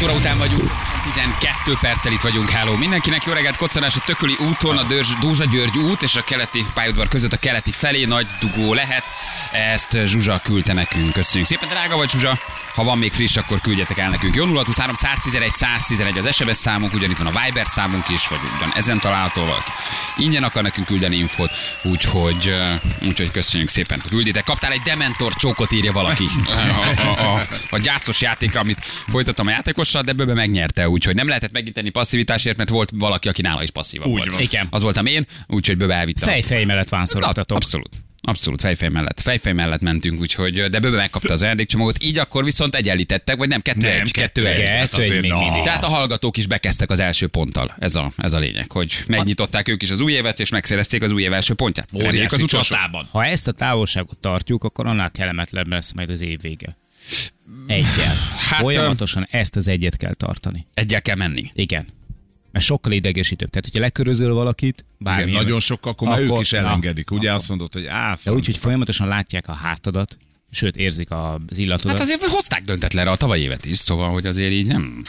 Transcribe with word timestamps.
7 0.00 0.08
óra 0.08 0.18
után 0.18 0.38
vagyunk, 0.38 0.70
12 1.14 1.76
perccel 1.80 2.12
itt 2.12 2.20
vagyunk, 2.20 2.50
hello. 2.50 2.76
Mindenkinek 2.76 3.24
jó 3.24 3.32
reggelt, 3.32 3.56
koccanás 3.56 3.96
a 3.96 4.00
Tököli 4.06 4.36
úton, 4.48 4.76
a 4.76 4.82
Dörzs, 4.82 5.14
Dózsa 5.20 5.44
György 5.44 5.78
út 5.78 6.02
és 6.02 6.16
a 6.16 6.24
keleti 6.24 6.64
pályaudvar 6.74 7.08
között 7.08 7.32
a 7.32 7.36
keleti 7.36 7.70
felé 7.70 8.04
nagy 8.04 8.26
dugó 8.40 8.74
lehet. 8.74 9.04
Ezt 9.52 9.96
Zsuzsa 10.04 10.40
küldte 10.42 10.72
nekünk. 10.72 11.12
Köszönjük 11.12 11.48
szépen, 11.48 11.68
drága 11.68 11.96
vagy 11.96 12.10
Zsuzsa. 12.10 12.38
Ha 12.74 12.84
van 12.84 12.98
még 12.98 13.12
friss, 13.12 13.36
akkor 13.36 13.60
küldjetek 13.60 13.98
el 13.98 14.10
nekünk. 14.10 14.34
Jó 14.34 14.44
0623 14.44 14.94
111 14.94 15.54
111 15.54 16.18
az 16.18 16.34
SMS 16.34 16.56
számunk, 16.56 16.94
ugyanitt 16.94 17.16
van 17.16 17.26
a 17.26 17.40
Viber 17.44 17.66
számunk 17.66 18.08
is, 18.08 18.28
vagy 18.28 18.38
ugyan 18.56 18.72
ezen 18.76 19.00
található 19.00 19.40
valaki. 19.40 19.70
Ingyen 20.16 20.42
akar 20.42 20.62
nekünk 20.62 20.86
küldeni 20.86 21.16
infót, 21.16 21.50
úgyhogy, 21.82 22.48
uh, 22.48 23.08
úgyhogy 23.08 23.30
köszönjük 23.30 23.68
szépen, 23.68 24.02
külditek. 24.08 24.44
Kaptál 24.44 24.72
egy 24.72 24.80
Dementor 24.84 25.32
csókot, 25.34 25.72
írja 25.72 25.92
valaki. 25.92 26.28
A, 26.50 27.00
a, 27.02 27.34
a, 27.34 27.46
a 27.70 27.78
gyászos 27.78 28.20
játékra, 28.20 28.60
amit 28.60 28.84
folytattam 29.08 29.46
a 29.46 29.50
játékossal, 29.50 30.02
de 30.02 30.12
bőbe 30.12 30.34
megnyerte, 30.34 30.88
úgyhogy 31.00 31.14
nem 31.14 31.28
lehetett 31.28 31.52
meginteni 31.52 31.88
passzivitásért, 31.88 32.56
mert 32.56 32.68
volt 32.70 32.90
valaki, 32.94 33.28
aki 33.28 33.42
nála 33.42 33.62
is 33.62 33.70
passzívabb 33.70 34.08
Úgy 34.08 34.16
volt. 34.16 34.30
van. 34.30 34.40
Igen. 34.40 34.66
Az 34.70 34.82
voltam 34.82 35.06
én, 35.06 35.26
úgyhogy 35.46 35.76
bőbe 35.76 35.94
elvittem. 35.94 36.28
Fej-fej 36.28 36.64
mellett 36.64 36.88
vánszorogtatok. 36.88 37.56
Abszolút. 37.56 37.88
Abszolút, 38.22 38.60
fejfej 38.60 38.88
mellett. 38.88 39.20
Fejfej 39.20 39.52
mellett 39.52 39.80
mentünk, 39.80 40.20
úgyhogy, 40.20 40.62
de 40.62 40.78
bőbe 40.80 40.96
megkapta 40.96 41.32
az 41.32 41.42
ajándékcsomagot, 41.42 42.04
így 42.04 42.18
akkor 42.18 42.44
viszont 42.44 42.74
egyenlítettek, 42.74 43.36
vagy 43.36 43.48
nem, 43.48 43.60
kettő 43.60 43.80
Nem, 43.80 44.00
egy, 44.00 44.10
kettő 44.10 44.42
kettő 44.42 44.46
egy. 44.46 44.60
egy. 44.60 44.66
Kettő 44.66 44.78
Hát 44.78 44.92
egy 44.92 45.00
azért 45.00 45.20
még 45.20 45.32
mindig. 45.32 45.62
Tehát 45.62 45.84
a 45.84 45.88
hallgatók 45.88 46.36
is 46.36 46.46
bekezdtek 46.46 46.90
az 46.90 47.00
első 47.00 47.26
ponttal. 47.26 47.76
Ez 47.78 47.94
a, 47.94 48.12
ez 48.16 48.32
a 48.32 48.38
lényeg, 48.38 48.72
hogy 48.72 48.98
megnyitották 49.06 49.68
ők 49.68 49.82
is 49.82 49.90
az 49.90 50.00
új 50.00 50.12
évet, 50.12 50.40
és 50.40 50.50
megszerezték 50.50 51.02
az 51.02 51.12
új 51.12 51.22
év 51.22 51.32
első 51.32 51.54
pontját. 51.54 51.88
Reméljük 51.92 52.32
az 52.32 52.42
utolsó. 52.42 52.76
Ha 53.10 53.24
ezt 53.24 53.48
a 53.48 53.52
távolságot 53.52 54.18
tartjuk, 54.18 54.64
akkor 54.64 54.86
annál 54.86 55.10
kellemetlenebb 55.10 55.68
lesz 55.68 55.92
majd 55.92 56.10
az 56.10 56.22
év 56.22 56.40
vége. 56.40 56.76
Egyel. 57.70 58.14
Hát, 58.14 58.38
Hát, 58.38 58.60
Folyamatosan 58.60 59.26
ezt 59.30 59.56
az 59.56 59.68
egyet 59.68 59.96
kell 59.96 60.14
tartani. 60.14 60.66
Egyel 60.74 61.02
kell 61.02 61.16
menni. 61.16 61.50
Igen. 61.54 61.86
Mert 62.52 62.64
sokkal 62.64 62.92
idegesítőbb. 62.92 63.50
Tehát, 63.50 63.64
hogyha 63.64 63.80
lekörözöl 63.80 64.34
valakit, 64.34 64.84
bármi. 64.98 65.30
Igen, 65.30 65.42
nagyon 65.42 65.60
sok, 65.60 65.86
akkor 65.86 66.08
már 66.08 66.20
ők 66.20 66.28
Akkor- 66.30 66.42
is 66.42 66.50
na, 66.50 66.58
elengedik. 66.58 67.10
Ugye 67.10 67.28
akkor- 67.28 67.40
azt 67.40 67.48
mondod, 67.48 67.72
hogy 67.72 67.86
á, 67.86 68.18
De 68.24 68.32
úgy, 68.32 68.44
hogy 68.44 68.56
folyamatosan 68.56 69.08
látják 69.08 69.48
a 69.48 69.52
hátadat, 69.52 70.16
sőt, 70.50 70.76
érzik 70.76 71.10
az 71.10 71.58
illatodat. 71.58 71.92
Hát 71.92 72.00
azért 72.00 72.26
hozták 72.26 72.62
döntetlenre 72.62 73.10
a 73.10 73.16
tavalyi 73.16 73.42
évet 73.42 73.64
is, 73.64 73.78
szóval, 73.78 74.10
hogy 74.10 74.26
azért 74.26 74.52
így 74.52 74.66
nem 74.66 75.04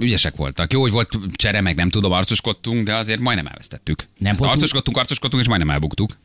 ügyesek 0.00 0.36
voltak. 0.36 0.72
Jó, 0.72 0.80
hogy 0.80 0.90
volt 0.90 1.18
csere, 1.34 1.60
meg 1.60 1.76
nem 1.76 1.88
tudom, 1.90 2.12
arcoskodtunk, 2.12 2.84
de 2.86 2.94
azért 2.94 3.20
majdnem 3.20 3.46
elvesztettük. 3.46 3.98
Nem 4.18 4.30
voltunk- 4.36 4.50
arcoskodtunk, 4.56 4.96
arcoskodtunk, 4.96 5.42
és 5.42 5.48
majdnem 5.48 5.70
elbuktuk. 5.70 6.16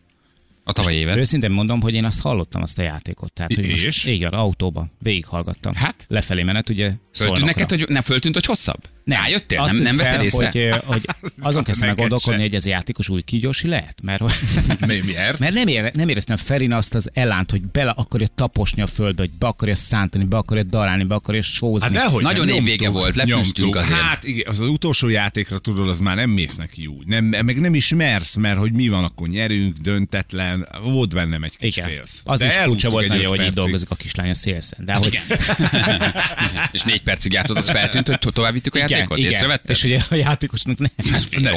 A 0.69 0.73
tavalyi 0.73 0.97
évet. 0.97 1.17
Őszintén 1.17 1.51
mondom, 1.51 1.81
hogy 1.81 1.93
én 1.93 2.05
azt 2.05 2.21
hallottam, 2.21 2.61
azt 2.61 2.79
a 2.79 2.81
játékot. 2.81 3.33
Tehát, 3.33 3.53
hogy 3.55 3.65
És? 3.65 3.85
most, 3.85 4.07
igen, 4.07 4.31
autóban 4.33 4.91
végighallgattam. 4.99 5.73
Hát? 5.73 6.05
Lefelé 6.07 6.43
menet, 6.43 6.69
ugye 6.69 6.91
Föltűnt 7.13 7.45
neked, 7.45 7.69
hogy 7.69 7.85
nem 7.87 8.01
föltűnt, 8.01 8.33
hogy 8.33 8.45
hosszabb? 8.45 8.83
Nem, 9.09 9.21
Rájöttél? 9.21 9.59
azt 9.59 9.73
Nem, 9.73 9.81
nem 9.81 9.97
fel, 9.97 10.23
észre? 10.23 10.51
Hogy, 10.51 10.81
hogy 10.85 11.05
azon 11.39 11.63
kezdtem 11.63 11.87
Neked 11.87 12.01
gondolkodni, 12.01 12.41
hogy 12.41 12.55
ez 12.55 12.65
a 12.65 12.69
játékos 12.69 13.09
új 13.09 13.21
kígyósi 13.21 13.67
lehet, 13.67 13.95
mert, 14.03 14.23
Mi- 14.87 15.01
miért? 15.05 15.39
mert 15.39 15.53
nem, 15.53 15.67
ére, 15.67 15.91
nem 15.93 16.09
éreztem 16.09 16.37
Ferin 16.37 16.71
azt 16.71 16.95
az 16.95 17.09
elánt, 17.13 17.51
hogy 17.51 17.61
bele 17.71 17.93
akarja 17.95 18.27
taposni 18.35 18.81
a 18.81 18.87
földbe, 18.87 19.21
hogy 19.21 19.31
be 19.39 19.47
akarja 19.47 19.75
szántani, 19.75 20.23
be 20.23 20.37
akarja 20.37 20.63
darálni, 20.63 21.03
be 21.03 21.15
akarja 21.15 21.41
sózni. 21.41 21.95
Hát 21.95 22.05
dehogy 22.05 22.23
Nagyon 22.23 22.49
évvége 22.49 22.89
volt, 22.89 23.15
lefűztünk 23.15 23.75
azért. 23.75 23.99
Hát 23.99 24.23
igen, 24.23 24.47
az, 24.47 24.59
az 24.59 24.67
utolsó 24.67 25.07
játékra 25.07 25.59
tudod, 25.59 25.89
az 25.89 25.99
már 25.99 26.15
nem 26.15 26.29
mész 26.29 26.55
neki 26.55 26.85
úgy. 26.85 27.07
Nem, 27.07 27.25
meg 27.25 27.59
nem 27.59 27.73
ismersz, 27.73 28.35
mert 28.35 28.57
hogy 28.57 28.73
mi 28.73 28.87
van, 28.87 29.03
akkor 29.03 29.27
nyerünk, 29.27 29.77
döntetlen. 29.77 30.67
Volt 30.83 31.13
bennem 31.13 31.43
egy 31.43 31.57
kis 31.57 31.77
igen. 31.77 31.89
félsz. 31.89 32.21
Az 32.23 32.39
De 32.39 32.45
is 32.45 32.53
furcsa 32.53 32.89
volt 32.89 33.07
nagyon, 33.07 33.27
hogy 33.27 33.41
így 33.41 33.51
dolgozik 33.51 33.89
a 33.89 33.95
kislány 33.95 34.29
a 34.29 34.33
szélszen. 34.33 34.85
De 34.85 34.93
hogy, 34.93 35.19
és 36.71 36.81
négy 36.81 37.01
percig 37.01 37.31
játszott, 37.31 37.57
az 37.57 37.69
feltűnt, 37.69 38.07
hogy 38.07 38.19
to- 38.19 38.33
tovább 38.33 38.53
vittük 38.53 38.75
a 38.75 38.77
igen, 38.77 38.87
játékot? 38.99 39.17
igen. 39.17 39.31
Észrevetted? 39.31 39.69
És 39.69 39.83
ugye 39.83 39.99
a 40.09 40.15
játékosnak 40.15 40.77
nem. 40.77 40.91
Hát 41.11 41.39
Ne, 41.39 41.51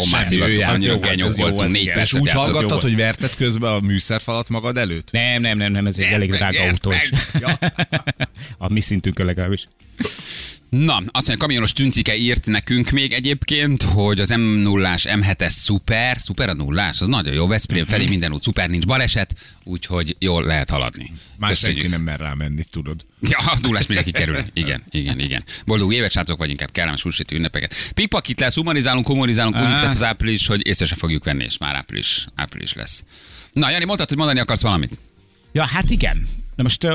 az 0.70 0.84
jó 0.84 0.98
genyók 0.98 1.36
volt, 1.36 1.36
voltunk, 1.36 1.72
négy 1.72 1.92
percet 1.92 2.20
úgy 2.20 2.30
hallgattad, 2.30 2.82
hogy 2.82 2.96
verted 2.96 3.34
közben 3.36 3.72
a 3.72 3.80
műszerfalat 3.80 4.48
magad 4.48 4.78
előtt? 4.78 5.10
Nem, 5.10 5.40
nem, 5.40 5.56
nem, 5.56 5.72
nem, 5.72 5.86
ez 5.86 5.98
egy 5.98 6.04
elég 6.04 6.30
drága 6.30 6.58
nyert 6.58 6.86
autó 6.86 6.92
is. 6.92 7.10
meg. 7.32 7.42
Ja. 7.42 7.58
A 8.58 8.72
mi 8.72 8.80
szintünkön 8.80 9.26
legalábbis. 9.26 9.66
Na, 10.76 10.96
azt 10.96 11.26
mondja, 11.26 11.36
kamionos 11.36 11.72
tüncike 11.72 12.16
írt 12.16 12.46
nekünk 12.46 12.90
még 12.90 13.12
egyébként, 13.12 13.82
hogy 13.82 14.20
az 14.20 14.32
M0-ás 14.34 15.04
M7-es 15.04 15.48
szuper, 15.48 16.20
szuper 16.20 16.48
a 16.48 16.54
nullás, 16.54 17.00
az 17.00 17.06
nagyon 17.06 17.34
jó, 17.34 17.46
Veszprém 17.46 17.86
felé 17.86 18.04
minden 18.08 18.32
út 18.32 18.42
szuper, 18.42 18.68
nincs 18.68 18.86
baleset, 18.86 19.34
úgyhogy 19.64 20.16
jól 20.18 20.44
lehet 20.44 20.70
haladni. 20.70 21.12
Már 21.36 21.56
senki 21.56 21.86
nem 21.86 22.00
mer 22.00 22.18
rámenni, 22.18 22.64
tudod. 22.70 23.04
Ja, 23.20 23.38
a 23.38 23.58
nullás 23.62 23.86
mindenki 23.86 24.10
kerül. 24.10 24.38
Igen, 24.52 24.82
igen, 24.90 25.20
igen. 25.20 25.44
Boldog 25.66 25.92
évet, 25.92 26.12
srácok, 26.12 26.38
vagy 26.38 26.50
inkább 26.50 26.70
kellemes 26.70 27.02
húsvéti 27.02 27.34
ünnepeket. 27.34 27.74
Pikpakit 27.94 28.40
lesz, 28.40 28.54
humanizálunk, 28.54 29.04
kommunizálunk, 29.04 29.56
úgy 29.56 29.62
lesz 29.62 29.94
az 29.94 30.04
április, 30.04 30.46
hogy 30.46 30.66
észre 30.66 30.86
se 30.86 30.94
fogjuk 30.94 31.24
venni, 31.24 31.44
és 31.44 31.58
már 31.58 31.74
április, 31.74 32.26
április 32.34 32.72
lesz. 32.72 33.04
Na, 33.52 33.70
Jani, 33.70 33.84
mondtad, 33.84 34.08
hogy 34.08 34.16
mondani 34.16 34.40
akarsz 34.40 34.62
valamit? 34.62 34.98
Ja, 35.52 35.66
hát 35.66 35.90
igen. 35.90 36.28
Na 36.56 36.62
most 36.62 36.88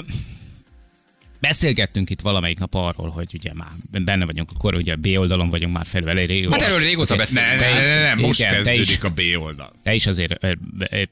beszélgettünk 1.40 2.09
itt 2.09 2.22
valamelyik 2.22 2.59
nap 2.59 2.74
arról, 2.74 3.09
hogy 3.09 3.28
ugye 3.34 3.52
már 3.53 3.72
benne 3.92 4.25
vagyunk, 4.25 4.50
akkor 4.53 4.75
ugye 4.75 4.94
a 4.94 4.96
B 4.96 5.08
oldalon 5.18 5.50
vagyunk 5.50 5.74
már 5.74 5.86
felül 5.86 6.09
elég 6.09 6.28
régóta. 6.28 6.62
Hát 6.62 6.70
erről 6.70 6.84
régóta 6.84 7.16
beszélünk. 7.16 7.59
Ne, 7.59 7.70
ne, 7.70 7.86
ne, 7.86 8.03
ne, 8.03 8.14
most 8.14 8.40
Igen, 8.40 8.53
kezdődik 8.53 8.90
is. 8.90 9.00
a 9.00 9.09
B 9.09 9.22
oldal. 9.40 9.72
Te 9.84 9.94
is 9.94 10.08
azért 10.08 10.48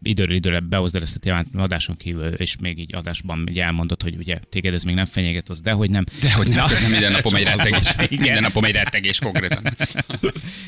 időről 0.02 0.36
időre 0.36 0.60
behozd 0.60 0.96
el 0.96 1.02
ezt 1.02 1.16
a 1.16 1.20
témát 1.20 1.46
adáson 1.56 1.98
kívül, 1.98 2.28
és 2.28 2.56
még 2.62 2.80
így 2.80 2.96
adásban 2.96 3.44
ugye 3.50 3.64
elmondod, 3.64 4.02
hogy 4.02 4.16
ugye 4.18 4.36
téged 4.50 4.74
ez 4.74 4.84
még 4.84 4.96
nem 4.96 5.06
fenyeget, 5.06 5.50
az 5.50 5.62
dehogy 5.62 5.90
nem. 5.90 6.04
De 6.22 6.34
hogy 6.34 6.48
nem, 6.48 6.68
közben 6.68 6.92
minden 6.92 7.12
napom 7.12 7.36
egy 7.36 7.44
rettegés. 7.44 7.94
Igen. 7.98 8.08
Minden 8.10 8.42
napom 8.42 8.64
egy 8.64 8.74
rettegés 8.74 9.20
konkrétan. 9.20 9.64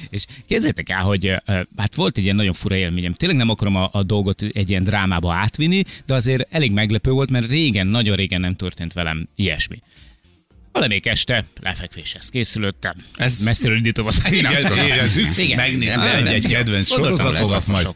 És 0.10 0.26
képzeljétek 0.48 0.90
el, 0.90 1.02
hogy 1.02 1.34
hát 1.78 1.96
volt 1.96 2.18
egy 2.18 2.24
ilyen 2.24 2.36
nagyon 2.36 2.54
fura 2.54 2.76
élményem. 2.76 3.14
Tényleg 3.14 3.38
nem 3.38 3.50
akarom 3.50 3.76
a, 3.76 3.90
a 3.92 4.04
dolgot 4.04 4.42
egy 4.42 4.70
ilyen 4.70 4.84
drámába 4.84 5.34
átvinni, 5.34 5.84
de 6.06 6.14
azért 6.14 6.48
elég 6.54 6.72
meglepő 6.72 7.12
volt, 7.12 7.30
mert 7.30 7.50
régen, 7.50 7.88
nagyon 7.88 8.16
régen 8.16 8.42
nem 8.42 8.56
történt 8.56 8.94
velem 8.94 9.28
ilyesmi. 9.48 9.80
Valamelyik 10.72 11.06
este 11.06 11.46
lefekvéshez 11.62 12.30
készülöttem. 12.30 12.94
Ez- 13.16 13.44
messziről 13.44 13.78
indítom 13.78 14.08
az 14.08 14.22
Igen, 14.32 14.78
érezzük, 14.78 15.36
nem, 15.56 16.26
egy 16.26 16.48
kedvenc 16.48 16.88
sorozatodat, 16.88 17.68
majd 17.68 17.88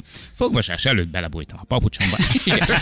Fogmosás 0.42 0.86
előtt 0.86 1.08
belebújtam 1.08 1.58
a 1.62 1.64
papucsomba. 1.64 2.16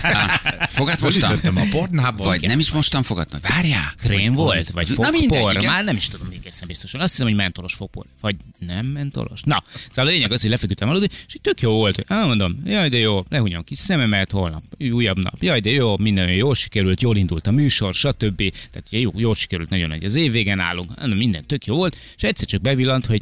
Fogad 0.79 0.97
mostam? 1.01 1.39
a 1.55 1.65
pornába. 1.71 2.23
Vagy 2.23 2.41
nem 2.41 2.59
is 2.59 2.71
mostam? 2.71 3.03
Majd 3.09 3.27
Várjál! 3.41 3.93
Krém 4.01 4.33
volt? 4.33 4.69
Vagy 4.69 4.89
Na 4.97 5.09
mindegy, 5.09 5.37
fogpor? 5.37 5.55
igen. 5.55 5.71
Már 5.71 5.83
nem 5.83 5.95
is 5.95 6.07
tudom 6.07 6.27
egészen 6.33 6.67
biztosan. 6.67 7.01
Azt 7.01 7.11
hiszem, 7.11 7.27
hogy 7.27 7.35
mentolos 7.35 7.73
fogpor. 7.73 8.05
Vagy 8.21 8.35
nem 8.67 8.85
mentolos? 8.85 9.41
Na, 9.43 9.63
szóval 9.89 10.11
a 10.11 10.13
lényeg 10.13 10.31
az, 10.31 10.41
hogy 10.41 10.49
lefeküdtem 10.49 10.89
aludni, 10.89 11.07
és 11.27 11.35
így 11.35 11.41
tök 11.41 11.61
jó 11.61 11.71
volt. 11.71 12.03
Á, 12.07 12.25
mondom, 12.25 12.61
jaj, 12.65 12.89
de 12.89 12.97
jó, 12.97 13.23
lehúnyom 13.29 13.63
kis 13.63 13.79
szememet, 13.79 14.31
holnap 14.31 14.63
újabb 14.91 15.17
nap. 15.17 15.35
Jaj, 15.39 15.59
de 15.59 15.69
jó, 15.69 15.97
minden 15.97 16.31
jól 16.31 16.55
sikerült, 16.55 17.01
jól 17.01 17.17
indult 17.17 17.47
a 17.47 17.51
műsor, 17.51 17.93
stb. 17.93 18.37
Tehát 18.71 18.87
jó, 18.89 19.11
jól 19.15 19.35
sikerült, 19.35 19.69
nagyon 19.69 19.87
nagy 19.87 20.03
az 20.03 20.15
év 20.15 20.31
végén 20.31 20.59
állunk, 20.59 20.91
Á, 20.95 21.05
minden 21.05 21.45
tök 21.45 21.65
jó 21.65 21.75
volt, 21.75 21.97
és 22.15 22.23
egyszer 22.23 22.47
csak 22.47 22.61
bevillant, 22.61 23.05
hogy 23.05 23.21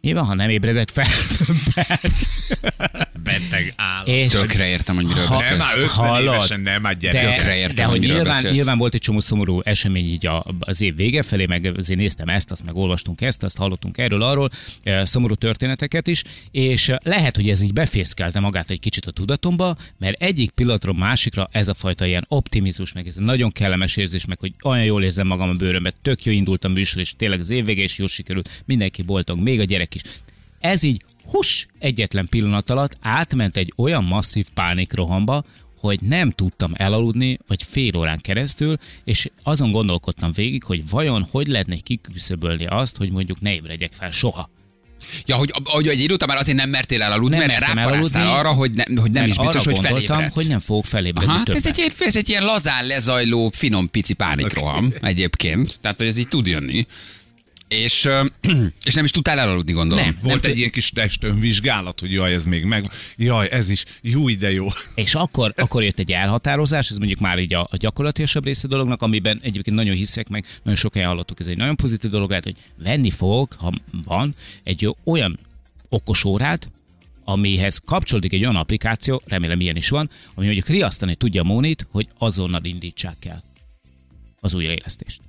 van, 0.00 0.24
ha 0.24 0.34
nem 0.34 0.50
ébredek 0.50 0.88
fel 0.88 1.04
többet? 1.36 2.26
Beteg 3.24 3.72
állat. 3.76 4.08
És 4.08 4.26
Tökre 4.32 4.68
értem, 4.68 4.94
hogy 4.94 5.04
miről 5.06 5.24
Ha- 5.24 5.28
Nem, 5.48 5.58
beszélsz. 5.58 5.58
már 5.74 5.78
50 5.78 6.06
Hallod? 6.06 6.34
évesen 6.34 6.60
nem, 6.60 6.82
már 6.82 6.96
gyere. 6.96 7.20
de, 7.20 7.30
Tökre 7.36 7.56
értem, 7.56 7.74
de 7.74 7.82
hogy 7.82 7.90
hogy 7.90 8.00
miről 8.00 8.14
nyilván, 8.16 8.32
beszélsz. 8.34 8.54
nyilván 8.54 8.78
volt 8.78 8.94
egy 8.94 9.00
csomó 9.00 9.20
szomorú 9.20 9.60
esemény 9.64 10.04
így 10.06 10.28
az 10.60 10.80
év 10.80 10.96
vége 10.96 11.22
felé, 11.22 11.46
meg 11.46 11.72
azért 11.76 11.98
néztem 11.98 12.28
ezt, 12.28 12.50
azt 12.50 12.64
meg 12.64 12.76
olvastunk 12.76 13.20
ezt, 13.20 13.42
azt 13.42 13.56
hallottunk 13.56 13.98
erről, 13.98 14.22
arról, 14.22 14.50
eh, 14.82 15.06
szomorú 15.06 15.34
történeteket 15.34 16.06
is, 16.06 16.22
és 16.50 16.88
eh, 16.88 16.96
lehet, 17.02 17.36
hogy 17.36 17.48
ez 17.48 17.62
így 17.62 17.72
befészkelte 17.72 18.40
magát 18.40 18.70
egy 18.70 18.80
kicsit 18.80 19.04
a 19.06 19.10
tudatomba, 19.10 19.76
mert 19.98 20.22
egyik 20.22 20.50
pillanatról 20.50 20.94
másikra 20.94 21.48
ez 21.52 21.68
a 21.68 21.74
fajta 21.74 22.06
ilyen 22.06 22.24
optimizmus, 22.28 22.92
meg 22.92 23.06
ez 23.06 23.16
a 23.16 23.20
nagyon 23.22 23.52
kellemes 23.52 23.96
érzés, 23.96 24.24
meg 24.24 24.38
hogy 24.38 24.52
olyan 24.62 24.84
jól 24.84 25.04
érzem 25.04 25.26
magam 25.26 25.48
a 25.48 25.52
bőrömbe, 25.54 25.92
tök 26.02 26.24
jó 26.24 26.32
indult 26.32 26.64
a 26.64 26.68
műsor, 26.68 27.00
és 27.00 27.12
tényleg 27.16 27.40
az 27.40 27.50
év 27.50 27.64
vége 27.64 27.82
is 27.82 27.98
jól 27.98 28.08
sikerült, 28.08 28.62
mindenki 28.64 29.02
boldog, 29.02 29.38
még 29.38 29.60
a 29.60 29.64
gyerek 29.64 29.94
is. 29.94 30.00
Ez 30.60 30.82
így 30.82 31.02
hus 31.30 31.66
egyetlen 31.78 32.28
pillanat 32.28 32.70
alatt 32.70 32.96
átment 33.00 33.56
egy 33.56 33.72
olyan 33.76 34.04
masszív 34.04 34.46
pánikrohamba, 34.54 35.44
hogy 35.80 36.00
nem 36.00 36.30
tudtam 36.30 36.72
elaludni, 36.74 37.38
vagy 37.46 37.62
fél 37.62 37.96
órán 37.96 38.20
keresztül, 38.20 38.76
és 39.04 39.30
azon 39.42 39.70
gondolkodtam 39.70 40.32
végig, 40.32 40.62
hogy 40.64 40.88
vajon 40.88 41.26
hogy 41.30 41.46
lehetne 41.46 41.76
kiküszöbölni 41.76 42.66
azt, 42.66 42.96
hogy 42.96 43.10
mondjuk 43.10 43.40
ne 43.40 43.54
ébredjek 43.54 43.92
fel 43.92 44.10
soha. 44.10 44.50
Ja, 45.26 45.36
hogy, 45.36 45.52
hogy 45.64 45.88
egy 45.88 46.00
idő 46.00 46.14
után 46.14 46.28
már 46.28 46.38
azért 46.38 46.56
nem 46.56 46.70
mertél 46.70 47.02
elaludni, 47.02 47.36
Nem 47.36 47.46
mert 47.46 47.60
ráparáztál 47.60 48.38
arra, 48.38 48.52
hogy, 48.52 48.72
ne, 48.72 49.00
hogy 49.00 49.10
nem 49.10 49.26
is 49.26 49.38
biztos, 49.38 49.64
hogy 49.64 49.78
felébredsz. 49.78 50.34
hogy 50.34 50.48
nem 50.48 50.58
fogok 50.58 50.84
felébredni 50.84 51.28
Aha, 51.28 51.36
hát 51.36 51.46
többet. 51.46 51.66
ez 51.66 51.78
egy, 51.78 51.92
ez 51.98 52.16
egy 52.16 52.28
ilyen 52.28 52.44
lazán 52.44 52.86
lezajló, 52.86 53.50
finom 53.54 53.90
pici 53.90 54.14
pánikroham 54.14 54.92
egyébként. 55.00 55.78
Tehát, 55.80 55.96
hogy 55.96 56.06
ez 56.06 56.16
így 56.16 56.28
tud 56.28 56.46
jönni. 56.46 56.86
És, 57.68 58.08
és 58.86 58.94
nem 58.94 59.04
is 59.04 59.10
tudtál 59.10 59.38
elaludni, 59.38 59.72
gondolom. 59.72 60.04
Nem. 60.04 60.18
Volt 60.22 60.44
egy 60.44 60.58
ilyen 60.58 60.70
kis 60.70 60.90
testönvizsgálat, 60.90 62.00
hogy 62.00 62.12
jaj, 62.12 62.34
ez 62.34 62.44
még 62.44 62.64
meg, 62.64 62.90
jaj, 63.16 63.48
ez 63.50 63.68
is, 63.68 63.84
jó, 64.02 64.28
de 64.30 64.52
jó. 64.52 64.66
És 64.94 65.14
akkor, 65.14 65.52
akkor 65.56 65.82
jött 65.82 65.98
egy 65.98 66.12
elhatározás, 66.12 66.90
ez 66.90 66.96
mondjuk 66.96 67.20
már 67.20 67.38
így 67.38 67.54
a, 67.54 67.68
a 67.70 67.76
gyakorlatilasabb 67.76 68.44
része 68.44 68.68
dolognak, 68.68 69.02
amiben 69.02 69.38
egyébként 69.42 69.76
nagyon 69.76 69.94
hiszek 69.94 70.28
meg, 70.28 70.44
nagyon 70.62 70.78
sok 70.78 70.94
helyen 70.94 71.08
hallottuk, 71.08 71.40
ez 71.40 71.46
egy 71.46 71.56
nagyon 71.56 71.76
pozitív 71.76 72.10
dolog 72.10 72.28
lehet, 72.28 72.44
hogy 72.44 72.56
venni 72.76 73.10
fogok, 73.10 73.52
ha 73.58 73.72
van, 74.04 74.34
egy 74.62 74.94
olyan 75.04 75.38
okos 75.88 76.24
órát, 76.24 76.68
amihez 77.24 77.80
kapcsolódik 77.84 78.32
egy 78.32 78.42
olyan 78.42 78.56
applikáció, 78.56 79.22
remélem 79.24 79.60
ilyen 79.60 79.76
is 79.76 79.88
van, 79.88 80.10
ami 80.34 80.46
mondjuk 80.46 80.68
riasztani 80.68 81.14
tudja 81.14 81.40
a 81.40 81.44
Mónit, 81.44 81.86
hogy 81.90 82.08
azonnal 82.18 82.64
indítsák 82.64 83.24
el 83.24 83.42
az 84.40 84.54
újraélesztést. 84.54 85.25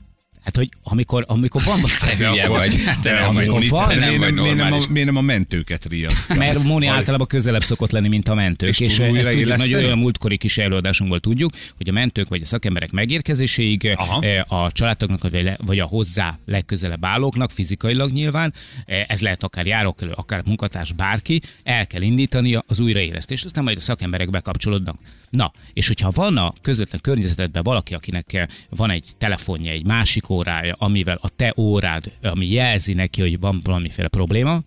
Hát, 0.47 0.55
hogy 0.55 0.69
amikor, 0.83 1.23
amikor 1.27 1.61
van 1.63 1.79
most 1.79 1.99
Te 2.05 2.15
hülye 2.15 2.47
vagy. 2.47 2.83
Hát 2.83 2.99
te 2.99 3.11
nem 3.11 3.33
vagy. 3.33 3.69
van, 3.69 3.97
nem 3.97 4.19
vagy 4.19 4.33
miért 4.33 4.55
nem, 4.55 4.73
a, 4.73 4.79
miért 4.89 5.07
nem 5.07 5.15
a 5.15 5.21
mentőket 5.21 5.85
riaszt? 5.85 6.37
Mert 6.37 6.63
Móni 6.63 6.87
általában 6.87 7.27
közelebb 7.27 7.63
szokott 7.63 7.91
lenni, 7.91 8.07
mint 8.07 8.27
a 8.27 8.33
mentők. 8.33 8.69
És 8.69 8.79
És, 8.79 8.99
ezt 8.99 9.29
tudjuk, 9.29 9.57
nagyon 9.57 9.83
olyan 9.83 9.97
múltkori 9.97 10.37
kis 10.37 10.57
előadásunkból 10.57 11.19
tudjuk, 11.19 11.51
hogy 11.77 11.89
a 11.89 11.91
mentők 11.91 12.27
vagy 12.29 12.41
a 12.41 12.45
szakemberek 12.45 12.91
megérkezéséig 12.91 13.93
Aha. 13.95 14.21
eh, 14.21 14.51
a 14.51 14.71
családoknak 14.71 15.21
vagy 15.57 15.79
a 15.79 15.85
hozzá 15.85 16.37
legközelebb 16.45 17.05
állóknak, 17.05 17.51
fizikailag 17.51 18.11
nyilván, 18.11 18.53
eh, 18.85 19.05
ez 19.07 19.21
lehet 19.21 19.43
akár 19.43 19.65
járókelő, 19.65 20.11
akár 20.15 20.41
munkatárs, 20.45 20.91
bárki, 20.91 21.41
el 21.63 21.87
kell 21.87 22.01
indítani 22.01 22.59
az 22.67 22.79
újraélesztést, 22.79 23.45
aztán 23.45 23.63
majd 23.63 23.77
a 23.77 23.81
szakemberek 23.81 24.29
bekapcsolódnak. 24.29 24.95
Na, 25.29 25.51
és 25.73 25.87
hogyha 25.87 26.11
van 26.11 26.37
a 26.37 26.53
közvetlen 26.61 27.01
környezetedben 27.01 27.63
valaki, 27.63 27.93
akinek 27.93 28.33
eh, 28.33 28.45
van 28.69 28.89
egy 28.89 29.05
telefonja, 29.17 29.71
egy 29.71 29.85
másik 29.85 30.29
órája, 30.37 30.75
amivel 30.77 31.17
a 31.21 31.29
te 31.35 31.53
órád, 31.57 32.11
ami 32.21 32.51
jelzi 32.51 32.93
neki, 32.93 33.21
hogy 33.21 33.39
van 33.39 33.61
valamiféle 33.63 34.07
probléma, 34.07 34.59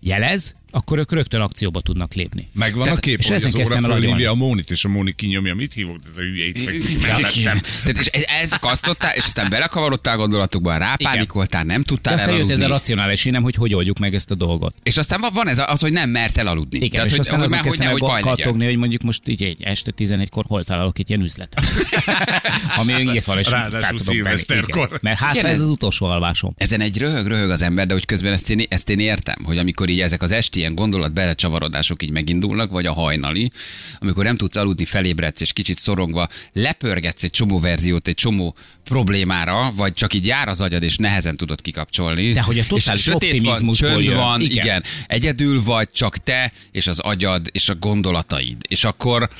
jelez, 0.00 0.54
akkor 0.70 0.98
ők 0.98 1.12
rögtön 1.12 1.40
akcióba 1.40 1.80
tudnak 1.80 2.14
lépni. 2.14 2.48
Megvan 2.52 2.82
Tehát- 2.82 2.98
a 2.98 3.00
kép, 3.00 3.18
és 3.18 3.26
hogy 3.28 3.36
az 3.44 3.54
óra 3.56 3.78
fölhívja 3.80 4.30
a 4.30 4.34
Mónit, 4.34 4.70
és 4.70 4.84
a 4.84 4.88
Móni 4.88 5.12
kinyomja, 5.12 5.54
mit 5.54 5.72
hívok, 5.72 5.96
ez 6.10 6.16
a 6.16 6.20
hülye 6.20 6.46
itt 6.46 6.58
fekszik 6.58 7.00
Tehát, 7.00 7.98
és 7.98 8.06
ez 8.40 8.58
kasztottál, 8.58 9.14
és 9.14 9.24
aztán 9.24 9.50
belekavarodtál 9.50 10.16
gondolatokba, 10.16 10.76
rápánikoltál, 10.76 11.64
nem 11.64 11.80
De 11.80 11.86
tudtál 11.86 12.14
aztán 12.14 12.28
jött 12.30 12.38
ez 12.38 12.48
a 12.48 12.52
elaludni. 12.52 12.72
racionális 12.72 13.24
nem, 13.24 13.42
hogy 13.42 13.54
hogy 13.54 13.74
oldjuk 13.74 13.98
meg 13.98 14.14
ezt 14.14 14.30
a 14.30 14.34
dolgot. 14.34 14.74
És 14.82 14.96
aztán 14.96 15.24
van 15.32 15.48
ez 15.48 15.58
az, 15.66 15.80
hogy 15.80 15.92
nem 15.92 16.10
mersz 16.10 16.36
elaludni. 16.36 16.76
Igen, 16.76 16.90
Tehát, 16.90 17.06
és 17.06 17.10
hogy, 17.12 17.20
aztán 17.20 17.36
hogy, 17.36 17.44
azon 17.44 17.58
hogy, 17.58 17.66
kezdtem 17.68 17.90
hogy 17.90 18.00
legyen. 18.00 18.22
kattogni, 18.22 18.64
hogy 18.64 18.76
mondjuk 18.76 19.02
most 19.02 19.28
így 19.28 19.42
egy 19.42 19.62
este 19.62 19.92
11-kor 19.98 20.44
hol 20.48 20.64
találok 20.64 20.98
itt 20.98 21.08
ilyen 21.08 21.20
üzletet. 21.22 21.64
Ami 22.80 23.20
van, 23.24 23.38
és 23.38 23.48
Ráadásul 23.48 23.98
szilveszterkor. 23.98 24.98
Mert 25.02 25.18
hát 25.18 25.36
ez- 25.36 25.60
az 25.60 25.68
utolsó 25.70 26.06
alvásom. 26.06 26.54
Ezen 26.56 26.80
egy 26.80 26.98
röhög, 26.98 27.26
röhög 27.26 27.50
az 27.50 27.62
ember, 27.62 27.86
de 27.86 27.92
hogy 27.92 28.04
közben 28.04 28.32
ezt 28.32 28.50
én, 28.50 28.66
ezt 28.68 28.90
én 28.90 28.98
értem, 28.98 29.36
hogy 29.44 29.58
amikor 29.58 29.88
így 29.88 30.00
ezek 30.00 30.22
az 30.22 30.32
esti 30.32 30.59
ilyen 30.60 30.74
gondolat 30.74 31.12
belecsavarodások 31.12 32.02
így 32.02 32.10
megindulnak, 32.10 32.70
vagy 32.70 32.86
a 32.86 32.92
hajnali, 32.92 33.50
amikor 33.98 34.24
nem 34.24 34.36
tudsz 34.36 34.56
aludni, 34.56 34.84
felébredsz, 34.84 35.40
és 35.40 35.52
kicsit 35.52 35.78
szorongva 35.78 36.28
lepörgetsz 36.52 37.22
egy 37.22 37.30
csomó 37.30 37.60
verziót, 37.60 38.08
egy 38.08 38.14
csomó 38.14 38.56
problémára, 38.84 39.72
vagy 39.76 39.92
csak 39.92 40.14
így 40.14 40.26
jár 40.26 40.48
az 40.48 40.60
agyad, 40.60 40.82
és 40.82 40.96
nehezen 40.96 41.36
tudod 41.36 41.60
kikapcsolni. 41.60 42.32
De 42.32 42.42
hogy 42.42 42.58
a 42.58 42.62
totális 42.66 43.06
és 43.06 43.12
sötét 43.12 43.40
van, 43.40 43.72
csönd 43.72 44.04
jön. 44.04 44.16
van, 44.16 44.40
igen. 44.40 44.64
Igen. 44.64 44.82
Egyedül 45.06 45.62
vagy, 45.62 45.90
csak 45.90 46.16
te, 46.16 46.52
és 46.70 46.86
az 46.86 46.98
agyad, 46.98 47.48
és 47.52 47.68
a 47.68 47.74
gondolataid. 47.74 48.56
És 48.68 48.84
akkor 48.84 49.30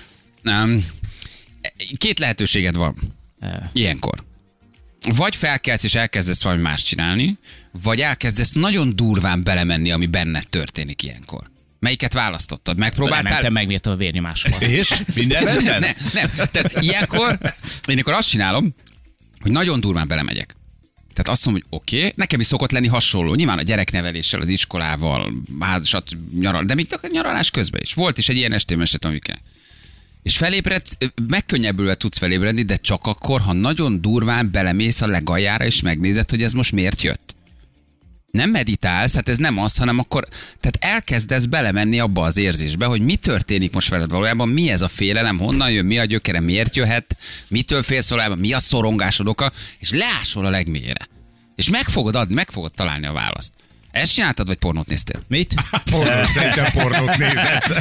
um, 0.44 0.84
két 1.96 2.18
lehetőséged 2.18 2.76
van. 2.76 2.96
Ilyenkor. 3.72 4.28
Vagy 5.08 5.36
felkelsz 5.36 5.82
és 5.82 5.94
elkezdesz 5.94 6.42
valami 6.42 6.62
más 6.62 6.82
csinálni, 6.82 7.38
vagy 7.82 8.00
elkezdesz 8.00 8.52
nagyon 8.52 8.96
durván 8.96 9.42
belemenni, 9.42 9.90
ami 9.90 10.06
benned 10.06 10.48
történik 10.48 11.02
ilyenkor. 11.02 11.50
Melyiket 11.78 12.12
választottad? 12.12 12.78
Megpróbáltál? 12.78 13.26
Elmentem, 13.26 13.52
megmértem 13.52 13.92
a 13.92 13.96
vérnyomásomat. 13.96 14.62
És? 14.62 15.02
Minden 15.14 15.44
rendben? 15.44 15.80
Nem, 15.80 15.94
nem. 16.12 16.30
Tehát 16.50 16.82
ilyenkor, 16.82 17.38
én 17.88 17.98
akkor 17.98 18.12
azt 18.12 18.28
csinálom, 18.28 18.74
hogy 19.40 19.50
nagyon 19.50 19.80
durván 19.80 20.08
belemegyek. 20.08 20.56
Tehát 21.12 21.28
azt 21.28 21.44
mondom, 21.44 21.62
hogy 21.68 21.78
oké, 21.80 21.98
okay, 21.98 22.12
nekem 22.16 22.40
is 22.40 22.46
szokott 22.46 22.70
lenni 22.70 22.86
hasonló. 22.86 23.34
Nyilván 23.34 23.58
a 23.58 23.62
gyerekneveléssel, 23.62 24.40
az 24.40 24.48
iskolával, 24.48 25.32
házasat, 25.60 26.10
nyaral, 26.38 26.64
de 26.64 26.74
még 26.74 26.86
a 26.90 27.08
nyaralás 27.12 27.50
közben 27.50 27.80
is. 27.80 27.94
Volt 27.94 28.18
is 28.18 28.28
egy 28.28 28.36
ilyen 28.36 28.52
estém 28.52 28.80
eset, 28.80 29.04
amikor 29.04 29.34
és 30.30 30.36
felébredsz, 30.36 30.96
megkönnyebbülve 31.28 31.94
tudsz 31.94 32.18
felébredni, 32.18 32.62
de 32.62 32.76
csak 32.76 33.06
akkor, 33.06 33.40
ha 33.40 33.52
nagyon 33.52 34.00
durván 34.00 34.50
belemész 34.50 35.00
a 35.00 35.06
legaljára, 35.06 35.64
és 35.64 35.82
megnézed, 35.82 36.30
hogy 36.30 36.42
ez 36.42 36.52
most 36.52 36.72
miért 36.72 37.02
jött. 37.02 37.34
Nem 38.30 38.50
meditálsz, 38.50 39.14
hát 39.14 39.28
ez 39.28 39.36
nem 39.38 39.58
az, 39.58 39.76
hanem 39.76 39.98
akkor, 39.98 40.28
tehát 40.60 40.94
elkezdesz 40.94 41.44
belemenni 41.44 41.98
abba 41.98 42.22
az 42.22 42.36
érzésbe, 42.36 42.86
hogy 42.86 43.00
mi 43.00 43.16
történik 43.16 43.72
most 43.72 43.88
veled 43.88 44.10
valójában, 44.10 44.48
mi 44.48 44.70
ez 44.70 44.82
a 44.82 44.88
félelem, 44.88 45.38
honnan 45.38 45.70
jön, 45.70 45.84
mi 45.84 45.98
a 45.98 46.04
gyökere, 46.04 46.40
miért 46.40 46.76
jöhet, 46.76 47.16
mitől 47.48 47.82
félsz 47.82 48.08
valójában, 48.08 48.38
mi 48.38 48.52
a 48.52 48.58
szorongásod 48.58 49.26
oka, 49.26 49.52
és 49.78 49.90
leásol 49.90 50.46
a 50.46 50.50
legmélyére. 50.50 51.08
És 51.54 51.70
meg 51.70 51.88
fogod 51.88 52.14
adni, 52.14 52.34
meg 52.34 52.50
fogod 52.50 52.72
találni 52.72 53.06
a 53.06 53.12
választ. 53.12 53.52
Ezt 53.90 54.14
csináltad, 54.14 54.46
vagy 54.46 54.56
pornót 54.56 54.86
néztél? 54.86 55.22
Mit? 55.28 55.54
Pornót, 55.90 56.30
szerintem 56.30 56.72
pornót 56.72 57.16
nézett. 57.16 57.72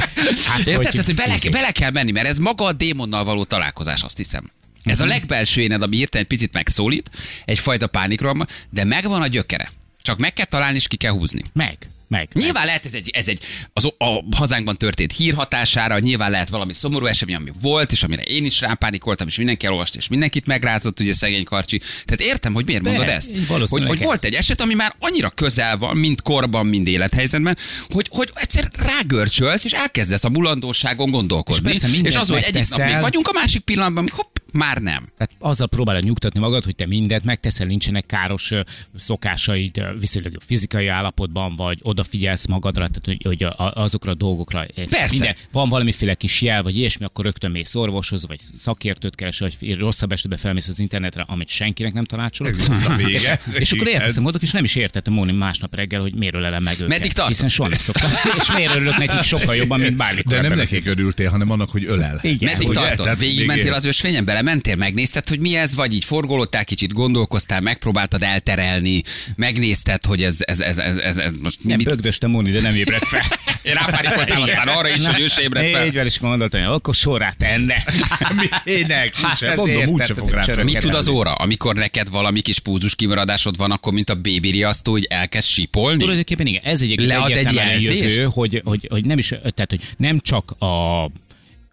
Hát, 0.46 0.66
Érted? 0.66 0.90
Tehát, 0.90 1.06
hogy 1.06 1.14
bele, 1.14 1.36
bele 1.50 1.70
kell 1.70 1.90
menni, 1.90 2.10
mert 2.10 2.26
ez 2.26 2.38
maga 2.38 2.64
a 2.64 2.72
démonnal 2.72 3.24
való 3.24 3.44
találkozás, 3.44 4.02
azt 4.02 4.16
hiszem. 4.16 4.50
Ez 4.82 5.00
a 5.00 5.06
legbelső 5.06 5.60
éned, 5.60 5.82
ami 5.82 5.96
hirtelen 5.96 6.26
egy 6.30 6.36
picit 6.36 6.52
megszólít, 6.52 7.10
egyfajta 7.44 7.86
pánikroham, 7.86 8.44
de 8.70 8.84
megvan 8.84 9.22
a 9.22 9.26
gyökere. 9.26 9.70
Csak 10.02 10.18
meg 10.18 10.32
kell 10.32 10.44
találni, 10.44 10.76
és 10.76 10.88
ki 10.88 10.96
kell 10.96 11.12
húzni. 11.12 11.44
Meg, 11.52 11.78
meg. 12.10 12.28
Nyilván 12.32 12.66
lehet 12.66 12.86
ez 12.86 12.94
egy, 12.94 13.10
ez 13.12 13.28
egy 13.28 13.42
az, 13.72 13.84
a 13.84 14.36
hazánkban 14.36 14.76
történt 14.76 15.12
hír 15.12 15.34
hatására, 15.34 15.98
nyilván 15.98 16.30
lehet 16.30 16.48
valami 16.48 16.74
szomorú 16.74 17.06
esemény, 17.06 17.34
ami 17.34 17.52
volt, 17.60 17.92
és 17.92 18.02
amire 18.02 18.22
én 18.22 18.44
is 18.44 18.60
rápánikoltam, 18.60 19.26
és 19.26 19.36
mindenki 19.36 19.66
elolvasta, 19.66 19.98
és 19.98 20.08
mindenkit 20.08 20.46
megrázott, 20.46 21.00
ugye 21.00 21.14
szegény 21.14 21.44
karcsi. 21.44 21.78
Tehát 21.78 22.20
értem, 22.20 22.52
hogy 22.52 22.64
miért 22.66 22.82
De, 22.82 22.90
mondod 22.90 23.08
ezt. 23.08 23.30
Hogy, 23.48 23.84
hogy 23.84 24.02
volt 24.02 24.24
egy 24.24 24.34
eset, 24.34 24.60
ami 24.60 24.74
már 24.74 24.94
annyira 24.98 25.30
közel 25.30 25.76
van, 25.76 25.96
mind 25.96 26.22
korban, 26.22 26.66
mind 26.66 26.86
élethelyzetben, 26.86 27.56
hogy, 27.88 28.06
hogy 28.10 28.30
egyszer 28.34 28.70
rágörcsölsz, 28.72 29.64
és 29.64 29.72
elkezdesz 29.72 30.24
a 30.24 30.28
mulandóságon 30.28 31.10
gondolkodni. 31.10 31.70
És 31.70 31.78
persze 31.78 31.98
és 32.02 32.16
az, 32.16 32.28
hogy 32.28 32.42
egyik 32.42 32.68
nap 32.68 32.84
még 32.84 33.00
vagyunk, 33.00 33.28
a 33.28 33.32
másik 33.32 33.62
pillanatban 33.62 34.08
hopp, 34.12 34.29
már 34.52 34.78
nem. 34.78 35.08
Tehát 35.16 35.32
azzal 35.38 35.68
próbálod 35.68 36.04
nyugtatni 36.04 36.40
magad, 36.40 36.64
hogy 36.64 36.74
te 36.74 36.86
mindent 36.86 37.24
megteszel, 37.24 37.66
nincsenek 37.66 38.06
káros 38.06 38.52
szokásaid, 38.96 39.82
viszonylag 40.00 40.32
jó 40.32 40.38
fizikai 40.46 40.86
állapotban 40.86 41.54
vagy, 41.56 41.78
odafigyelsz 41.82 42.46
magadra, 42.46 42.88
tehát 42.88 43.04
hogy, 43.04 43.22
hogy 43.24 43.42
a, 43.42 43.72
azokra 43.74 44.10
a 44.10 44.14
dolgokra. 44.14 44.66
Persze. 44.90 45.06
Minden, 45.10 45.34
van 45.52 45.68
valamiféle 45.68 46.14
kis 46.14 46.42
jel, 46.42 46.62
vagy 46.62 46.76
ilyesmi, 46.76 47.04
akkor 47.04 47.24
rögtön 47.24 47.50
mész 47.50 47.74
orvoshoz, 47.74 48.26
vagy 48.26 48.40
szakértőt 48.56 49.14
keresel, 49.14 49.48
vagy 49.60 49.78
rosszabb 49.78 50.12
esetben 50.12 50.38
felmész 50.38 50.68
az 50.68 50.78
internetre, 50.78 51.24
amit 51.26 51.48
senkinek 51.48 51.92
nem 51.92 52.04
tanácsolok. 52.04 52.54
Ez 52.58 52.68
a 52.88 52.94
vége. 52.96 53.40
És 53.58 53.72
akkor 53.72 53.86
Ez- 53.86 53.94
elkezdtem 53.94 54.22
gondolok, 54.22 54.42
és 54.48 54.52
nem 54.52 54.64
is 54.64 54.76
értettem 54.76 55.12
Móni 55.12 55.32
másnap 55.32 55.74
reggel, 55.74 56.00
hogy 56.00 56.14
miért 56.14 56.34
ölelem 56.34 56.62
meg 56.62 56.74
őket. 56.74 56.88
Meddig 56.88 57.12
tartott? 57.12 57.32
Hiszen 57.34 57.48
soha 57.48 57.68
nem 57.68 57.78
szoktam. 57.78 58.10
És 58.40 58.52
miért 58.56 58.74
örülök 58.74 58.96
nekik 58.96 59.22
sokkal 59.22 59.54
jobban, 59.56 59.80
mint 59.80 59.96
bármikor. 59.96 60.32
De 60.32 60.40
nem 60.40 60.52
nekik 60.58 60.86
örültél, 60.86 61.30
hanem 61.30 61.50
annak, 61.50 61.70
hogy 61.70 61.84
ölel. 61.84 62.18
Igen. 62.22 62.50
Meddig 62.52 62.68
tartott? 62.68 63.04
Tehát 63.04 63.18
Végigmentél 63.18 63.64
még- 63.64 63.72
az 63.72 63.84
ösvényen, 63.84 64.24
belementél, 64.42 64.76
megnézted, 64.76 65.28
hogy 65.28 65.40
mi 65.40 65.56
ez, 65.56 65.74
vagy 65.74 65.94
így 65.94 66.04
forgolódtál, 66.04 66.64
kicsit 66.64 66.92
gondolkoztál, 66.92 67.60
megpróbáltad 67.60 68.22
elterelni, 68.22 69.02
megnézted, 69.36 70.04
hogy 70.04 70.22
ez, 70.22 70.36
ez, 70.40 70.60
ez, 70.60 70.78
ez, 70.78 70.96
ez, 70.96 71.18
ez 71.18 71.32
most 71.42 71.58
Nem 71.62 71.76
mit... 71.76 71.88
pögdöstem 71.88 72.30
Móni, 72.30 72.50
de 72.50 72.60
nem 72.60 72.74
ébredt 72.74 73.06
fel. 73.06 73.22
Rápánikoltál 73.74 74.42
aztán 74.42 74.68
arra 74.68 74.88
is, 74.88 75.06
hogy 75.06 75.20
ő 75.20 75.26
se 75.26 75.42
ébredt 75.42 75.68
fel. 75.68 75.86
Így 75.86 75.94
és 75.94 76.20
gondoltam, 76.20 76.62
hogy 76.62 76.74
akkor 76.74 76.94
sorát 76.94 77.36
tenne. 77.36 77.84
Minek? 78.64 79.16
Hát 79.16 79.32
Úgyse, 79.32 79.54
mondom, 79.54 79.86
úgyse 79.86 80.14
fog 80.14 80.30
rá 80.30 80.42
fel. 80.42 80.64
Mit 80.64 80.78
tud 80.78 80.94
az 80.94 81.08
óra, 81.08 81.34
amikor 81.34 81.74
neked 81.74 82.10
valami 82.10 82.40
kis 82.40 82.58
púzus 82.58 82.94
kimaradásod 82.94 83.56
van, 83.56 83.70
akkor 83.70 83.92
mint 83.92 84.10
a 84.10 84.14
bébi 84.14 84.50
riasztó, 84.50 84.92
hogy 84.92 85.06
elkezd 85.10 85.48
sípolni? 85.48 85.98
Tulajdonképpen 85.98 86.46
igen, 86.46 86.62
ez 86.64 86.82
egy 86.82 87.00
Lead 87.00 87.30
egy 87.30 87.52
jelzést? 87.52 88.16
jövő, 88.16 88.28
hogy, 88.32 88.60
hogy, 88.64 88.86
hogy, 88.90 89.04
nem 89.04 89.18
is, 89.18 89.28
tehát, 89.28 89.66
hogy 89.68 89.80
nem 89.96 90.20
csak 90.20 90.50
a 90.50 91.06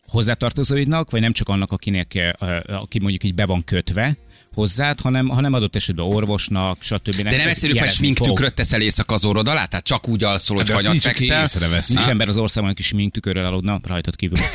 hozzátartozóidnak, 0.07 1.11
vagy 1.11 1.21
nem 1.21 1.31
csak 1.31 1.49
annak, 1.49 1.71
akinek, 1.71 2.15
eh, 2.15 2.31
aki 2.67 2.99
mondjuk 2.99 3.23
így 3.23 3.35
be 3.35 3.45
van 3.45 3.63
kötve 3.63 4.17
hozzád, 4.57 5.01
hanem, 5.01 5.27
hanem 5.27 5.53
adott 5.53 5.75
esetben 5.75 6.05
orvosnak, 6.05 6.77
stb. 6.81 7.21
De 7.21 7.37
nem 7.37 7.47
egyszerűbb, 7.47 7.77
hogy 7.77 7.89
smink 7.89 8.17
tükröt 8.19 8.53
teszel 8.53 8.81
éjszaka 8.81 9.13
az 9.13 9.25
orrod 9.25 9.47
alá? 9.47 9.65
Tehát 9.65 9.85
csak 9.85 10.07
úgy 10.07 10.23
alszol, 10.23 10.55
hogy 10.57 10.65
De 10.65 10.73
azt 10.75 10.85
hanyat 10.85 11.01
fekszel? 11.01 11.47
Nincs 11.87 12.05
ember 12.05 12.27
az 12.27 12.37
országban, 12.37 12.71
aki 12.71 12.83
smink 12.83 13.13
tükörrel 13.13 13.45
aludna, 13.45 13.79
rajtad 13.83 14.15
kívül. 14.15 14.37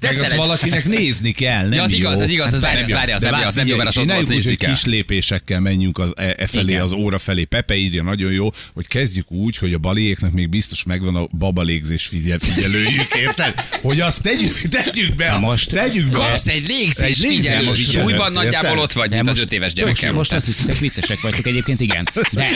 Meg 0.00 0.18
azt 0.18 0.34
valakinek 0.34 0.84
nézni 0.84 1.32
kell, 1.32 1.62
nem 1.62 1.72
Ja, 1.72 1.82
az 1.82 1.90
jó. 1.90 1.96
igaz, 1.98 2.20
az 2.20 2.30
igaz, 2.30 2.46
az 2.46 2.52
Hát 2.52 2.60
várj, 2.60 2.80
nem 2.80 2.88
várj, 2.90 3.08
jó. 3.10 3.14
az 3.16 3.22
De 3.22 3.30
nem 3.30 3.40
jó, 3.40 3.46
az 3.46 3.54
nem 3.54 3.66
jó, 3.66 3.76
mert 3.76 3.88
azt 3.88 3.96
ott 3.98 4.10
azt 4.10 4.28
nézni 4.28 4.54
kell. 4.54 4.72
kis 4.72 4.84
lépésekkel 4.84 5.60
menjünk 5.60 5.98
az, 5.98 6.12
e, 6.16 6.34
e 6.38 6.46
felé, 6.46 6.76
az 6.76 6.92
óra 6.92 7.18
felé. 7.18 7.44
Pepe 7.44 7.74
írja, 7.76 8.02
nagyon 8.02 8.32
jó, 8.32 8.50
hogy 8.74 8.86
kezdjük 8.86 9.32
úgy, 9.32 9.56
hogy 9.56 9.72
a 9.72 9.78
baliéknak 9.78 10.32
még 10.32 10.48
biztos 10.48 10.82
megvan 10.84 11.16
a 11.16 11.26
babalégzés 11.38 12.06
figyel, 12.06 12.38
figyelőjük, 12.38 13.14
érted? 13.14 13.54
Hogy 13.82 14.00
azt 14.00 14.22
tegyük, 14.22 14.58
tegyük 14.58 15.14
be, 15.14 15.36
Most- 15.38 15.70
tegyük 15.70 16.10
be. 16.10 16.18
Kapsz 16.18 16.46
egy 16.46 16.66
légzés 16.66 17.18
figyelőt, 17.18 17.76
súlyban 17.76 18.34
érted? 18.34 18.51
Nagyjából 18.52 18.78
ott 18.78 18.92
vagy, 18.92 19.10
mint 19.10 19.28
az 19.28 19.34
most- 19.36 19.46
öt 19.46 19.52
éves 19.52 19.72
gyerekem. 19.72 20.14
Most 20.14 20.32
azt 20.32 20.46
hiszitek, 20.46 20.78
viccesek 20.78 21.20
vagytok 21.20 21.46
egyébként, 21.46 21.80
igen. 21.80 22.08
De, 22.30 22.46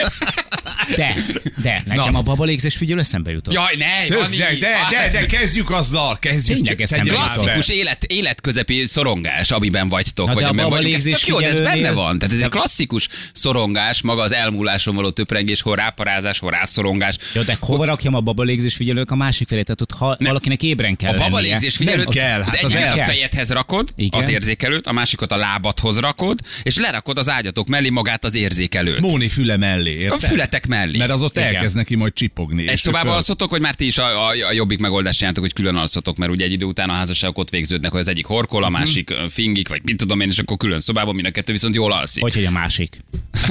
de, 0.95 1.15
de, 1.61 1.83
nekem 1.85 2.11
Na. 2.11 2.19
a 2.19 2.21
babalégzés 2.21 2.75
figyelő 2.75 2.99
eszembe 2.99 3.31
jutott. 3.31 3.53
Jaj, 3.53 3.75
ne, 3.77 4.05
Tök, 4.07 4.21
Dani! 4.21 4.37
de, 4.37 4.55
de, 4.59 4.77
de, 4.89 5.09
de, 5.11 5.25
kezdjük 5.25 5.69
azzal, 5.69 6.17
kezdjük. 6.19 6.57
Tényleg 6.57 6.81
eszembe. 6.81 7.13
Klasszikus 7.13 7.69
élet, 7.69 8.03
életközepi 8.03 8.85
szorongás, 8.85 9.51
amiben 9.51 9.89
vagytok. 9.89 10.27
Na, 10.27 10.33
vagy 10.33 10.41
de 10.41 10.47
a 10.47 10.51
amiben 10.51 10.69
vagyunk. 10.69 10.93
Ez 10.93 11.03
babalégzés 11.03 11.19
tök 11.19 11.27
jó, 11.27 11.39
de 11.39 11.49
ez 11.49 11.59
benne 11.59 11.91
van. 11.91 12.19
Tehát 12.19 12.35
ez 12.35 12.41
egy 12.41 12.49
klasszikus 12.49 13.07
szorongás, 13.33 14.01
maga 14.01 14.21
az 14.21 14.33
elmúláson 14.33 14.95
való 14.95 15.09
töprengés, 15.09 15.61
hol 15.61 15.75
ráparázás, 15.75 16.39
hol 16.39 16.51
rászorongás. 16.51 17.17
Jó, 17.33 17.41
de 17.41 17.57
hova 17.59 17.85
rakjam 17.85 18.13
a 18.13 18.19
babalégzés 18.21 18.75
figyelők 18.75 19.11
a 19.11 19.15
másik 19.15 19.47
felé? 19.47 19.61
Tehát 19.61 19.81
ott 19.81 19.91
ha 19.91 20.15
valakinek 20.19 20.63
ébren 20.63 20.95
kell 20.95 21.13
A 21.13 21.17
babalégzés 21.17 21.77
Nem 21.77 22.03
kell, 22.05 22.41
az 22.41 22.53
hát 22.55 22.63
az 22.63 22.73
egyiket 22.75 22.99
a 22.99 23.03
fejedhez 23.05 23.51
rakod, 23.51 23.89
Igen. 23.95 24.19
az 24.21 24.29
érzékelőt, 24.29 24.87
a 24.87 24.91
másikat 24.91 25.31
a 25.31 25.35
lábadhoz 25.35 25.86
rakod, 25.95 26.39
és 26.63 26.77
lerakod 26.77 27.17
az 27.17 27.29
ágyatok 27.29 27.67
mellé 27.67 27.89
magát 27.89 28.25
az 28.25 28.35
érzékelőt. 28.35 28.99
Móni 28.99 29.27
füle 29.29 29.57
mellé, 29.57 29.97
A 29.97 29.99
érted? 29.99 30.29
fületek 30.29 30.67
mellé. 30.67 30.97
Mert 30.97 31.11
az 31.11 31.21
ott 31.21 31.37
Igen. 31.37 31.55
elkezd 31.55 31.75
neki 31.75 31.95
majd 31.95 32.13
csipogni. 32.13 32.67
Egy 32.67 32.77
szobában 32.77 33.05
föl- 33.05 33.15
alszotok, 33.15 33.49
vagy 33.49 33.61
már 33.61 33.75
ti 33.75 33.85
is 33.85 33.97
a, 33.97 34.27
a, 34.27 34.47
a 34.47 34.51
jobbik 34.51 34.79
megoldást 34.79 35.21
jántok, 35.21 35.43
hogy 35.43 35.53
külön 35.53 35.75
alszotok, 35.75 36.17
mert 36.17 36.31
ugye 36.31 36.45
egy 36.45 36.51
idő 36.51 36.65
után 36.65 36.89
a 36.89 36.93
házasságok 36.93 37.37
ott 37.37 37.49
végződnek, 37.49 37.91
hogy 37.91 37.99
az 37.99 38.07
egyik 38.07 38.25
horkol, 38.25 38.61
Mhm. 38.61 38.73
a 38.75 38.77
másik 38.77 39.09
ö, 39.09 39.25
fingik, 39.29 39.67
vagy 39.67 39.81
mit 39.83 39.97
tudom 39.97 40.19
én, 40.21 40.27
és 40.27 40.39
akkor 40.39 40.57
külön 40.57 40.79
szobában 40.79 41.15
mind 41.15 41.27
a 41.27 41.31
kettő 41.31 41.51
viszont 41.51 41.75
jól 41.75 41.91
alszik. 41.91 42.21
Hogy, 42.23 42.33
hogy 42.33 42.45
a 42.45 42.51
másik? 42.51 42.97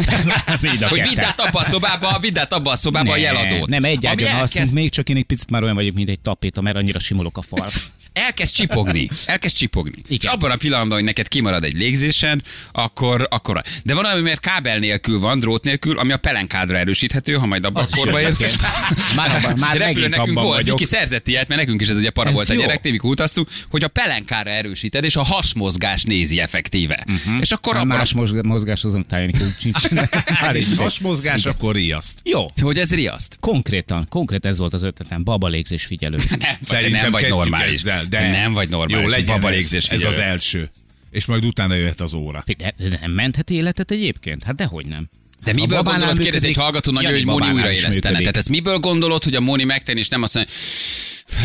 A 0.81 0.89
hogy 0.89 1.03
vidd 1.09 1.21
át 1.21 1.41
abba 1.41 1.59
a 1.61 1.65
szobába, 1.65 2.19
vidd 2.21 2.39
át 2.39 2.53
abba 2.53 2.71
a 2.71 2.77
szobába 2.77 3.13
a 3.13 3.17
jeladót. 3.17 3.69
Nem, 3.69 3.85
egy 3.85 4.07
ágyon 4.07 4.29
alszunk, 4.29 4.55
elkezd, 4.55 4.75
még 4.75 4.91
csak 4.91 5.09
én 5.09 5.17
egy 5.17 5.25
picit 5.25 5.51
már 5.51 5.63
olyan 5.63 5.75
vagyok, 5.75 5.95
mint 5.95 6.09
egy 6.09 6.21
tapéta, 6.21 6.61
mert 6.61 6.77
annyira 6.77 6.99
simulok 6.99 7.37
a 7.37 7.43
fal. 7.43 7.69
Elkezd 8.17 8.55
csipogni. 8.55 9.09
Elkezd 9.27 9.57
csipogni. 9.57 10.03
Igen. 10.09 10.19
És 10.21 10.25
abban 10.25 10.51
a 10.51 10.57
pillanatban, 10.57 10.97
hogy 10.97 11.05
neked 11.07 11.29
kimarad 11.29 11.65
egy 11.65 11.73
légzésed, 11.77 12.41
akkor, 12.73 13.27
akkor... 13.31 13.63
De 13.85 13.95
van 13.95 14.05
olyan, 14.05 14.19
mert 14.19 14.41
kábel 14.41 14.79
nélkül 14.79 15.19
van, 15.19 15.39
drót 15.39 15.65
nélkül, 15.65 15.99
ami 15.99 16.13
a 16.13 16.17
pelenkádra 16.17 16.77
erősíthető, 16.79 17.33
ha 17.35 17.47
majd 17.47 17.65
abban 17.65 17.85
a 17.85 17.97
korba 17.97 18.21
érsz. 18.21 18.39
Már 19.17 19.37
abban- 19.37 19.59
már 19.59 19.77
Repülő 19.77 20.09
nekünk 20.09 20.39
volt, 20.41 20.57
vagyok. 20.57 20.79
Viki 20.79 20.91
szerzett 20.91 21.29
ilyet, 21.29 21.49
mert 21.49 21.61
nekünk 21.61 21.81
is 21.81 21.89
ez 21.89 21.97
ugye 21.97 22.11
para 22.11 22.29
Ez 22.29 22.35
volt 22.35 22.49
a 22.49 22.53
jó. 22.53 22.61
gyerek, 22.61 22.83
mikor 22.83 23.11
utaztuk, 23.11 23.49
hogy 23.71 23.85
a 23.85 23.89
pelenkára 23.89 24.51
erősíted, 24.51 25.05
és 25.05 25.17
a 25.17 25.23
hasmozgás 25.23 26.03
nézi 26.03 26.41
effektíve. 26.41 27.05
Mhm. 27.07 27.39
És 27.41 27.51
akkor 27.51 27.75
abban 27.77 27.87
más 27.97 28.13
mozg- 28.13 28.43
mozgás 28.43 28.85
azon 28.85 29.07
táján 29.07 29.29
úgy 29.35 29.41
sincs. 29.61 29.89
Már 30.43 30.57
így- 30.57 30.77
Has 30.77 30.99
mozgás, 31.01 31.45
akkor 31.47 31.75
riaszt. 31.75 32.19
Jó, 32.23 32.47
hogy 32.63 32.79
ez 32.79 32.95
riaszt. 32.95 33.37
konkrétan, 33.41 34.07
konkrét 34.09 34.45
ez 34.45 34.59
volt 34.59 34.75
az 34.75 34.83
ötletem, 34.83 35.25
babalégzés 35.25 35.85
figyelő. 35.85 36.17
Nem, 36.39 36.57
Szerintem 36.63 37.01
nem 37.01 37.11
vagy 37.11 37.29
normális. 37.29 37.75
ezzel, 37.75 38.05
de 38.09 38.31
nem 38.31 38.53
vagy 38.53 38.69
normális. 38.69 39.05
Jó, 39.05 39.11
legyen 39.11 39.41
baba 39.41 39.53
ez, 39.53 39.75
ez 39.89 40.05
az 40.05 40.19
első. 40.19 40.71
És 41.11 41.25
majd 41.25 41.45
utána 41.45 41.75
jöhet 41.75 42.01
az 42.01 42.15
óra. 42.15 42.45
De, 42.59 42.75
de 42.77 42.99
nem 43.01 43.11
menthet 43.11 43.51
életet 43.51 43.91
egyébként? 43.91 44.45
Hát 44.45 44.55
dehogy 44.55 44.87
nem. 44.87 45.09
De 45.45 45.51
Ha 45.53 45.61
miből 45.61 45.83
gondolod, 45.83 46.19
kérdez 46.19 46.45
egy 46.45 46.57
hallgató 46.57 46.93
nagyon, 46.93 47.13
hogy 47.13 47.25
Móni 47.25 47.51
újraélesztene. 47.51 48.19
Tehát 48.19 48.37
ezt 48.37 48.49
miből 48.49 48.79
gondolod, 48.79 49.25
hogy 49.25 49.35
a 49.35 49.41
Móni 49.41 49.65
megtenni, 49.65 49.99
és 49.99 50.09
nem 50.09 50.23
azt 50.23 50.35
mondja, 50.35 50.55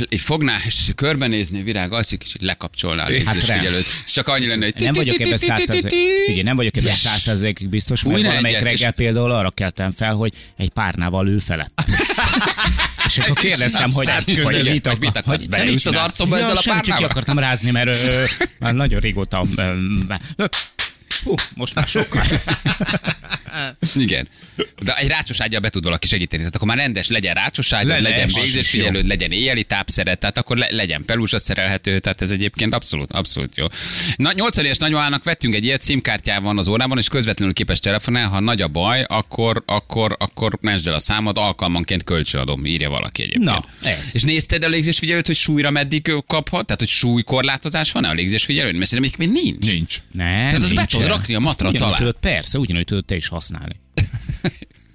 így 0.09 0.19
fogná, 0.19 0.57
és 0.65 0.89
körbenézni, 0.95 1.63
virág, 1.63 1.91
alszik, 1.91 2.23
és 2.23 2.33
így 2.35 2.41
lekapcsolná 2.41 3.01
a 3.01 3.05
Hát 3.05 3.11
légzés 3.11 3.47
rá. 3.47 3.57
figyelőt. 3.57 3.85
És 4.05 4.11
csak 4.11 4.27
annyira 4.27 4.49
lenne, 4.49 4.65
hogy 4.65 4.73
Nem 4.83 4.93
vagyok 4.93 5.19
ebben 5.19 5.37
százszerzék, 5.37 5.91
figyelj, 6.25 6.41
nem 6.41 6.55
vagyok 6.55 6.77
ebben 6.77 6.93
százszerzékig 6.93 7.67
biztos, 7.67 8.03
mert 8.03 8.21
valamelyik 8.21 8.59
reggel 8.59 8.91
például 8.91 9.31
arra 9.31 9.49
keltem 9.49 9.91
fel, 9.91 10.13
hogy 10.13 10.33
egy 10.57 10.69
párnával 10.69 11.27
ül 11.27 11.39
felett. 11.39 11.83
És 13.05 13.17
akkor 13.17 13.35
kérdeztem, 13.35 13.91
hogy, 13.91 14.09
Hát, 14.09 14.23
hogy, 14.43 14.69
mit, 14.71 14.87
hogy 14.87 14.99
mit 14.99 15.17
akarsz, 15.17 15.45
beleülsz 15.45 15.85
az 15.85 15.95
arcomba 15.95 16.37
Ja, 16.37 16.43
ezzel 16.43 16.55
a 16.55 16.61
semmit, 16.61 16.83
csak 16.83 16.95
ki 16.95 17.01
párnával? 17.01 17.09
akartam 17.09 17.39
rázni, 17.39 17.71
mert 17.71 17.87
ö, 18.09 18.23
már 18.59 18.73
nagyon 18.73 18.99
régóta... 18.99 19.45
ö, 19.55 20.45
Hú, 21.23 21.33
most 21.55 21.75
már 21.75 21.87
sokkal. 21.87 22.23
Igen. 23.95 24.27
De 24.81 24.97
egy 24.97 25.07
rácsos 25.07 25.39
ágyal 25.39 25.59
be 25.59 25.69
tud 25.69 25.83
valaki 25.83 26.07
segíteni. 26.07 26.39
Tehát 26.41 26.55
akkor 26.55 26.67
már 26.67 26.77
rendes 26.77 27.07
legyen 27.07 27.33
rácsos 27.33 27.69
Le- 27.69 27.83
legyen 27.83 28.23
az 28.23 28.35
is 28.35 28.41
végzésfigyelőd, 28.41 29.07
legyen 29.07 29.31
éjjeli 29.31 29.63
tápszeret, 29.63 30.19
tehát 30.19 30.37
akkor 30.37 30.57
le, 30.57 30.67
legyen 30.71 31.05
pelusa 31.05 31.39
szerelhető, 31.39 31.99
tehát 31.99 32.21
ez 32.21 32.31
egyébként 32.31 32.73
abszolút, 32.73 33.11
abszolút 33.11 33.57
jó. 33.57 33.65
Na, 34.15 34.31
80 34.31 34.65
éves 34.65 34.77
nagymamának 34.77 35.23
vettünk 35.23 35.55
egy 35.55 35.63
ilyet, 35.63 35.83
SIM-kártyával 35.83 36.43
van 36.43 36.57
az 36.57 36.67
órában, 36.67 36.97
és 36.97 37.07
közvetlenül 37.07 37.53
képes 37.53 37.79
telefonál, 37.79 38.27
ha 38.27 38.39
nagy 38.39 38.61
a 38.61 38.67
baj, 38.67 39.03
akkor, 39.07 39.63
akkor, 39.65 40.15
akkor 40.19 40.57
mesd 40.61 40.87
el 40.87 40.93
a 40.93 40.99
számot, 40.99 41.37
alkalmanként 41.37 42.03
kölcsönadom, 42.03 42.65
írja 42.65 42.89
valaki 42.89 43.21
egyébként. 43.21 43.43
Na, 43.45 43.65
ez. 43.83 44.09
És 44.11 44.21
nézted 44.21 44.63
a 44.63 44.67
légzésfigyelőt, 44.67 45.25
hogy 45.25 45.35
súlyra 45.35 45.69
meddig 45.71 46.11
kaphat? 46.27 46.65
Tehát, 46.65 46.79
hogy 46.79 46.89
súlykorlátozás 46.89 47.91
van-e 47.91 48.09
a 48.09 48.13
légzésfigyelőn? 48.13 48.75
Mert 48.75 48.89
szerintem 48.89 49.19
még 49.29 49.41
nincs. 49.43 49.71
Nincs. 49.71 49.97
Nem, 50.11 50.27
Tehát 50.27 50.55
azt 50.61 50.73
be 50.73 50.79
nincsen. 50.79 50.99
Rakni 51.11 51.35
a 51.35 51.39
matrac 51.39 51.81
alá. 51.81 51.97
Tudod, 51.97 52.17
persze, 52.19 52.59
ugyanúgy 52.59 52.85
tudod 52.85 53.05
te 53.05 53.15
is 53.15 53.27
használni. 53.27 53.79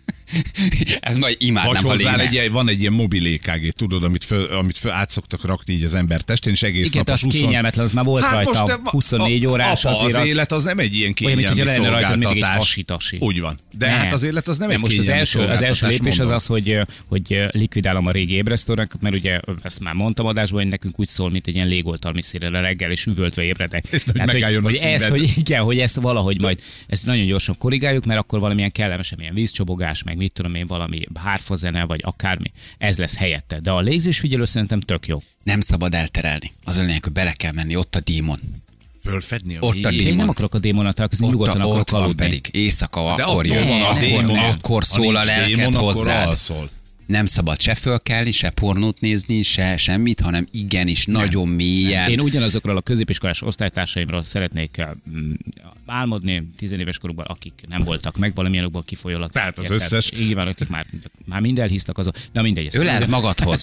Ez 1.00 1.16
majd 1.16 1.20
Vagy 1.20 1.36
imádnám, 1.48 1.82
ha 1.82 1.88
hozzá 1.90 2.16
egy, 2.16 2.32
ilyen- 2.32 2.52
van 2.52 2.68
egy 2.68 2.80
ilyen 2.80 2.92
mobil 2.92 3.26
EKG, 3.26 3.70
tudod, 3.70 4.02
amit, 4.04 4.24
föl, 4.24 4.44
amit 4.44 4.78
föl, 4.78 4.90
át 4.92 5.10
szoktak 5.10 5.44
rakni 5.44 5.74
így 5.74 5.84
az 5.84 5.94
ember 5.94 6.20
testén, 6.20 6.52
és 6.52 6.62
egész 6.62 6.84
Igen, 6.86 6.96
nap 6.96 7.06
de 7.06 7.12
az 7.12 7.20
20 7.20 7.32
kényelmetlen, 7.34 7.84
az 7.84 7.92
már 7.92 8.04
volt 8.04 8.24
Hát 8.24 8.34
rajta. 8.34 8.50
most 8.50 8.66
de- 8.66 8.90
24 8.90 9.44
a- 9.44 9.48
órás 9.50 9.84
apa, 9.84 9.96
azért 9.98 10.14
az 10.16 10.22
az- 10.22 10.28
élet 10.28 10.52
az 10.52 10.64
nem 10.64 10.78
egy 10.78 10.94
ilyen 10.94 11.14
Olyan, 11.24 11.36
mint 11.36 11.48
kényelmi 11.50 11.70
lenne 11.70 11.88
rajta 11.88 12.16
mindig 12.16 12.36
egy 12.36 12.42
hasitasi. 12.56 13.16
Úgy 13.20 13.40
van. 13.40 13.58
De 13.78 13.88
Nem. 13.88 13.96
hát 13.98 14.12
az 14.12 14.22
élet 14.22 14.48
az 14.48 14.58
nem, 14.58 14.70
egy 14.70 14.78
most 14.80 14.92
az 14.92 14.98
kényelmi 14.98 15.20
első, 15.20 15.40
az 15.40 15.62
első 15.62 15.86
lépés 15.86 16.12
az 16.12 16.16
mondom. 16.18 16.34
az, 16.34 16.46
hogy, 16.46 16.78
hogy 17.06 17.46
likvidálom 17.50 18.06
a 18.06 18.10
régi 18.10 18.34
ébresztőreket, 18.34 19.00
mert 19.00 19.14
ugye 19.14 19.40
ezt 19.62 19.80
már 19.80 19.94
mondtam 19.94 20.26
adásban, 20.26 20.60
hogy 20.60 20.70
nekünk 20.70 21.00
úgy 21.00 21.08
szól, 21.08 21.30
mint 21.30 21.46
egy 21.46 21.54
ilyen 21.54 21.68
légoltalmi 21.68 22.22
szélre 22.22 22.60
reggel, 22.60 22.90
és 22.90 23.06
üvöltve 23.06 23.42
ébredek. 23.42 23.84
Tehát, 24.12 24.30
hogy, 24.30 24.58
hogy 24.62 24.74
ezt, 24.74 25.08
hogy 25.08 25.32
igen, 25.36 25.62
hogy 25.62 25.78
ezt 25.78 25.96
valahogy 25.96 26.40
majd 26.40 26.60
ezt 26.86 27.06
nagyon 27.06 27.26
gyorsan 27.26 27.58
korrigáljuk, 27.58 28.04
mert 28.04 28.20
akkor 28.20 28.40
valamilyen 28.40 28.72
kellemesebb 28.72 29.20
ilyen 29.20 29.34
vízcsobogás, 29.34 30.02
meg 30.02 30.15
mit 30.16 30.32
tudom 30.32 30.54
én, 30.54 30.66
valami 30.66 31.06
hárfazene, 31.14 31.84
vagy 31.84 32.00
akármi, 32.04 32.52
ez 32.78 32.98
lesz 32.98 33.16
helyette. 33.16 33.60
De 33.60 33.70
a 33.70 33.80
légzésfigyelő 33.80 34.44
szerintem 34.44 34.80
tök 34.80 35.06
jó. 35.06 35.22
Nem 35.42 35.60
szabad 35.60 35.94
elterelni. 35.94 36.52
Az 36.64 36.78
lényeg, 36.78 37.02
hogy 37.04 37.12
bele 37.12 37.32
kell 37.32 37.52
menni, 37.52 37.76
ott 37.76 37.94
a 37.94 38.00
dímon. 38.00 38.38
Fölfedni 39.04 39.56
a 39.56 39.58
Ott 39.60 39.84
a 39.84 39.88
mélyén. 39.88 39.92
Én 39.92 40.04
Démon. 40.04 40.16
nem 40.16 40.28
akarok 40.28 40.54
a 40.54 40.58
démonnal 40.58 40.92
találkozni, 40.92 41.26
nyugodtan 41.26 41.60
a, 41.60 41.64
akarok 41.64 41.80
ott 41.80 41.90
aludni. 41.90 42.14
pedig 42.14 42.48
éjszaka, 42.52 43.14
De 43.16 43.22
akkor 43.22 43.46
jön. 43.46 43.68
van 43.68 43.82
a 43.82 43.98
démon. 43.98 44.38
Akkor 44.38 44.84
szól 44.84 45.16
a 45.16 45.24
lelked 45.24 45.54
démon, 45.54 45.74
akkor 45.74 45.94
hozzád. 45.94 46.28
alszol. 46.28 46.70
Nem 47.06 47.26
szabad 47.26 47.60
se 47.60 47.74
fölkelni, 47.74 48.30
se 48.30 48.50
pornót 48.50 49.00
nézni, 49.00 49.42
se 49.42 49.76
semmit, 49.76 50.20
hanem 50.20 50.48
igenis 50.50 51.06
nagyon 51.06 51.48
mélyen. 51.48 52.10
Én 52.10 52.20
ugyanazokról 52.20 52.76
a 52.76 52.80
középiskolás 52.80 53.42
osztálytársaimról 53.42 54.24
szeretnék 54.24 54.82
mm, 55.10 55.30
álmodni 55.86 56.50
tizenéves 56.56 56.98
korukban, 56.98 57.26
akik 57.26 57.52
nem 57.68 57.82
voltak 57.84 58.16
meg, 58.16 58.34
valamilyen 58.34 58.64
okból 58.64 58.82
kifolyólag. 58.82 59.30
Tehát 59.30 59.58
az 59.58 59.70
összes- 59.70 60.12
Így 60.18 60.34
van, 60.34 60.46
akik 60.46 60.68
már, 60.68 60.86
már 61.24 61.40
mind 61.40 61.58
elhisztak 61.58 61.98
azon. 61.98 62.12
Na 62.32 62.42
mindegy. 62.42 62.68
Öleld 62.76 63.08
magadhoz. 63.08 63.62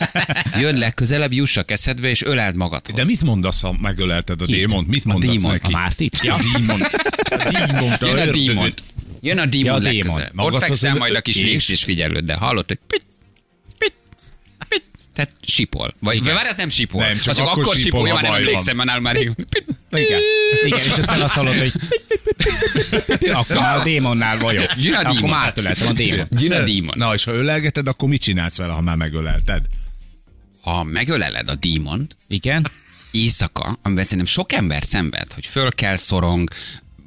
Jön 0.60 0.76
legközelebb, 0.78 1.34
juss 1.34 1.58
a 1.58 1.64
kezedbe, 1.64 2.10
és 2.10 2.22
öleld 2.22 2.56
magadhoz. 2.56 2.96
De 2.96 3.06
mit 3.06 3.24
mondasz, 3.24 3.62
ha 3.62 3.76
megölelted 3.82 4.42
a 4.42 4.46
démont? 4.46 4.88
Mit 4.88 5.06
mondasz 5.06 5.32
démon. 5.32 5.52
neki? 5.52 5.74
A 5.74 5.78
Mártit? 5.78 6.20
Ja, 6.24 6.36
dímon. 6.58 6.82
A 6.82 7.66
dímont, 7.68 8.02
Jön 8.02 8.28
a 8.28 8.32
dímon. 8.32 8.74
Jön 9.22 9.38
a 9.38 9.46
dímon 9.46 9.66
Ja, 9.66 9.74
a 9.74 9.80
démon. 9.80 9.94
legközelebb. 9.96 10.40
Ott 10.40 10.60
fekszel 10.60 10.96
majd 10.96 11.16
a 11.16 11.22
kis 11.22 11.38
és? 11.38 11.44
légzés 11.44 11.84
figyelőd, 11.84 12.26
de 12.26 12.34
hallod, 12.36 12.66
hogy 12.68 12.80
pit. 12.88 13.06
Tehát 15.14 15.32
sipol. 15.42 15.94
Vagy 16.00 16.24
várj, 16.24 16.48
ez 16.48 16.58
nem 16.58 16.70
sipol. 16.70 17.02
Nem, 17.04 17.14
csak 17.18 17.28
az 17.28 17.36
csak 17.36 17.48
akkor 17.48 17.62
akkor 17.64 17.76
sipol, 17.76 18.00
sipol, 18.00 18.08
ha 18.08 18.14
már 18.14 18.24
nem 18.24 18.34
emlékszem, 18.34 18.76
mert 18.76 18.88
nálam 18.88 19.04
már 19.04 19.16
rég. 19.16 19.32
Igen. 19.92 20.20
Igen, 20.66 20.80
és 20.80 20.88
aztán 20.88 21.22
azt 21.22 21.34
hallod, 21.34 21.54
hogy 21.58 21.72
akkor 23.34 23.56
már 23.56 23.78
a 23.78 23.84
démonnál 23.84 24.38
vagyok. 24.38 24.66
Jön 24.78 24.94
a 24.94 25.00
Akkor 25.00 25.14
dímon. 25.16 25.30
már 25.30 25.46
átöleltem 25.48 25.88
a 25.88 25.92
démon. 25.92 26.28
Jön 26.40 26.52
a 26.52 26.64
dímon. 26.64 26.94
Na, 26.98 27.14
és 27.14 27.24
ha 27.24 27.32
ölelgeted, 27.32 27.88
akkor 27.88 28.10
mit 28.10 28.22
csinálsz 28.22 28.58
vele, 28.58 28.74
ha 28.74 28.82
már 28.82 28.96
megölelted? 28.96 29.66
Ha 30.62 30.84
megöleled 30.84 31.50
a 31.50 31.56
dímont, 31.56 32.16
Igen? 32.28 32.68
éjszaka, 33.12 33.80
amiben 33.82 34.04
szerintem 34.04 34.28
sok 34.28 34.52
ember 34.52 34.84
szenved, 34.84 35.34
hogy 35.34 35.46
föl 35.46 35.72
kell, 35.72 35.96
szorong, 35.96 36.50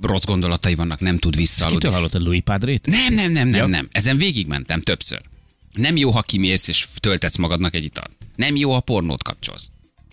rossz 0.02 0.24
gondolatai 0.24 0.74
vannak, 0.74 1.00
nem 1.00 1.18
tud 1.18 1.32
Ezt 1.32 1.40
visszaaludni. 1.40 1.78
kitől 1.78 1.94
hallottad 1.94 2.22
Louis 2.22 2.40
Padrét? 2.44 2.86
Nem, 2.86 3.14
nem, 3.14 3.32
nem, 3.32 3.48
nem, 3.48 3.60
Ja. 3.60 3.66
nem. 3.66 3.88
Ezen 3.92 4.16
végigmentem 4.16 4.80
többször. 4.80 5.20
Nem 5.76 5.96
jó, 5.96 6.10
ha 6.10 6.22
kimész 6.22 6.68
és 6.68 6.86
töltesz 7.00 7.36
magadnak 7.36 7.74
egy 7.74 7.84
italt. 7.84 8.10
Nem 8.36 8.56
jó, 8.56 8.72
ha 8.72 8.80
pornót 8.80 9.22
kapcsolsz. 9.22 9.70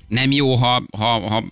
Nem 0.07 0.31
jó, 0.31 0.55
ha, 0.55 0.83
ha, 0.97 1.29
ha 1.29 1.43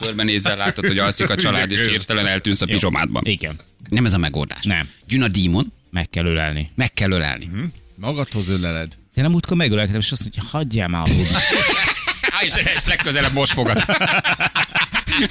körbenézel, 0.00 0.56
látod, 0.56 0.86
hogy 0.86 0.98
alszik 0.98 1.30
a 1.30 1.34
család, 1.34 1.70
és 1.70 1.86
hirtelen 1.86 2.26
eltűnsz 2.26 2.60
a 2.60 2.66
pizsomádban. 2.66 3.22
Igen. 3.26 3.54
Nem 3.88 4.04
ez 4.04 4.12
a 4.12 4.18
megoldás. 4.18 4.64
Nem. 4.64 4.88
Jön 5.08 5.22
a 5.22 5.28
dímon, 5.28 5.72
Meg 5.90 6.10
kell 6.10 6.24
ölelni. 6.26 6.70
meg 6.74 6.92
kell 6.92 7.10
ölelni. 7.10 7.50
Magadhoz 7.94 8.48
öleled. 8.48 8.92
Én 9.14 9.24
nem 9.24 9.34
útkor 9.34 9.56
megölelkedem, 9.56 10.00
és 10.00 10.12
azt 10.12 10.20
mondja, 10.22 10.42
hagyjál 10.58 10.88
már 10.88 11.06
és, 12.46 12.54
és 12.56 12.84
legközelebb 12.86 13.32
most 13.32 13.52
fogad. 13.52 13.76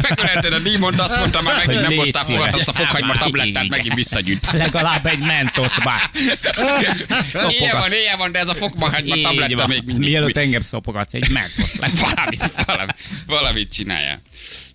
Megölelted 0.09 0.53
a 0.53 0.59
dímont, 0.59 0.99
azt 0.99 1.17
mondtam, 1.17 1.43
már 1.43 1.65
megint 1.65 1.81
nem 1.81 1.93
mostál 1.93 2.23
fogad, 2.23 2.53
azt 2.53 2.67
a 2.67 2.73
fokhagyma 2.73 3.17
tablettát 3.17 3.67
megint 3.67 3.93
visszagyűjt. 3.93 4.51
Legalább 4.51 5.05
egy 5.05 5.19
mentoszt 5.19 5.83
bár. 5.83 6.09
Éjjel 7.49 7.77
van, 7.79 7.91
éjjel 7.91 8.17
van, 8.17 8.31
de 8.31 8.39
ez 8.39 8.47
a 8.47 8.53
fokhagyma 8.53 9.15
tabletta 9.21 9.67
még 9.67 9.83
mindig. 9.85 10.09
Mielőtt 10.09 10.37
engem 10.37 10.61
szopogatsz, 10.61 11.13
egy 11.13 11.29
mentoszt. 11.31 11.75
valamit, 11.99 12.51
valamit, 12.65 12.95
valamit 13.25 13.73
csináljál. 13.73 14.21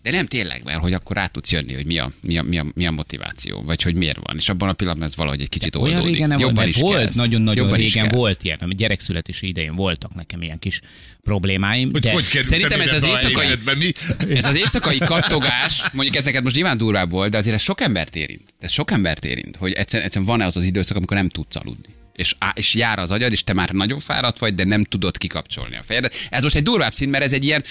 De 0.03 0.11
nem 0.11 0.27
tényleg, 0.27 0.65
mert 0.65 0.79
hogy 0.79 0.93
akkor 0.93 1.17
rá 1.17 1.27
tudsz 1.27 1.53
jönni, 1.53 1.75
hogy 1.75 1.87
mi 1.87 1.99
a, 1.99 2.13
mi 2.21 2.39
a, 2.39 2.43
mi 2.43 2.59
a, 2.59 2.67
mi 2.75 2.87
a 2.87 2.91
motiváció, 2.91 3.63
vagy 3.63 3.83
hogy 3.83 3.95
miért 3.95 4.19
van. 4.23 4.37
És 4.37 4.49
abban 4.49 4.69
a 4.69 4.73
pillanatban 4.73 5.09
ez 5.09 5.17
valahogy 5.17 5.41
egy 5.41 5.49
kicsit 5.49 5.77
Olyan 5.77 5.95
oldódik. 5.95 6.13
régen 6.15 6.29
nem 6.29 6.39
Jobban 6.39 6.69
is 6.69 6.77
volt, 6.77 7.15
nagyon-nagyon 7.15 7.73
régen 7.73 8.09
volt 8.09 8.45
ilyen, 8.45 8.59
ami 8.61 8.75
gyerekszületési 8.75 9.47
idején 9.47 9.75
voltak 9.75 10.15
nekem 10.15 10.43
ilyen 10.43 10.59
kis 10.59 10.81
problémáim. 11.23 11.91
Hogy 11.93 12.01
de 12.01 12.13
hogy 12.13 12.23
Szerintem 12.23 12.81
ez 12.81 12.93
az 12.93 13.03
a 13.03 13.07
éjszakai- 13.07 13.59
mi? 13.79 13.93
Ez 14.35 14.45
az 14.45 14.55
éjszakai 14.57 14.99
kattogás, 14.99 15.83
mondjuk 15.93 16.17
ez 16.17 16.25
neked 16.25 16.43
most 16.43 16.55
nyilván 16.55 16.77
durvább 16.77 17.11
volt, 17.11 17.31
de 17.31 17.37
azért 17.37 17.55
ez 17.55 17.63
sok 17.63 17.81
embert 17.81 18.17
érint. 18.17 18.43
Ez 18.61 18.73
sok 18.73 18.91
embert 18.91 19.25
érint, 19.25 19.57
hogy 19.57 19.73
egyszerűen, 19.73 20.07
egyszerűen 20.07 20.31
van-e 20.31 20.45
az 20.47 20.57
az 20.57 20.65
időszak, 20.65 20.97
amikor 20.97 21.17
nem 21.17 21.29
tudsz 21.29 21.57
aludni. 21.57 21.89
És, 22.17 22.35
á, 22.39 22.53
és 22.57 22.75
jár 22.75 22.99
az 22.99 23.11
agyad, 23.11 23.33
és 23.33 23.45
te 23.45 23.53
már 23.53 23.71
nagyon 23.71 23.99
fáradt 24.01 24.39
vagy, 24.39 24.55
de 24.55 24.65
nem 24.65 24.85
tudod 24.85 25.19
kikapcsolni 25.19 25.77
a 25.77 25.83
fejedet. 25.83 26.15
Ez 26.31 26.43
most 26.43 26.55
egy 26.55 26.63
durvább 26.63 26.93
szint, 26.93 27.11
mert 27.11 27.25
ez 27.25 27.33
egy 27.33 27.45
ilyen 27.45 27.65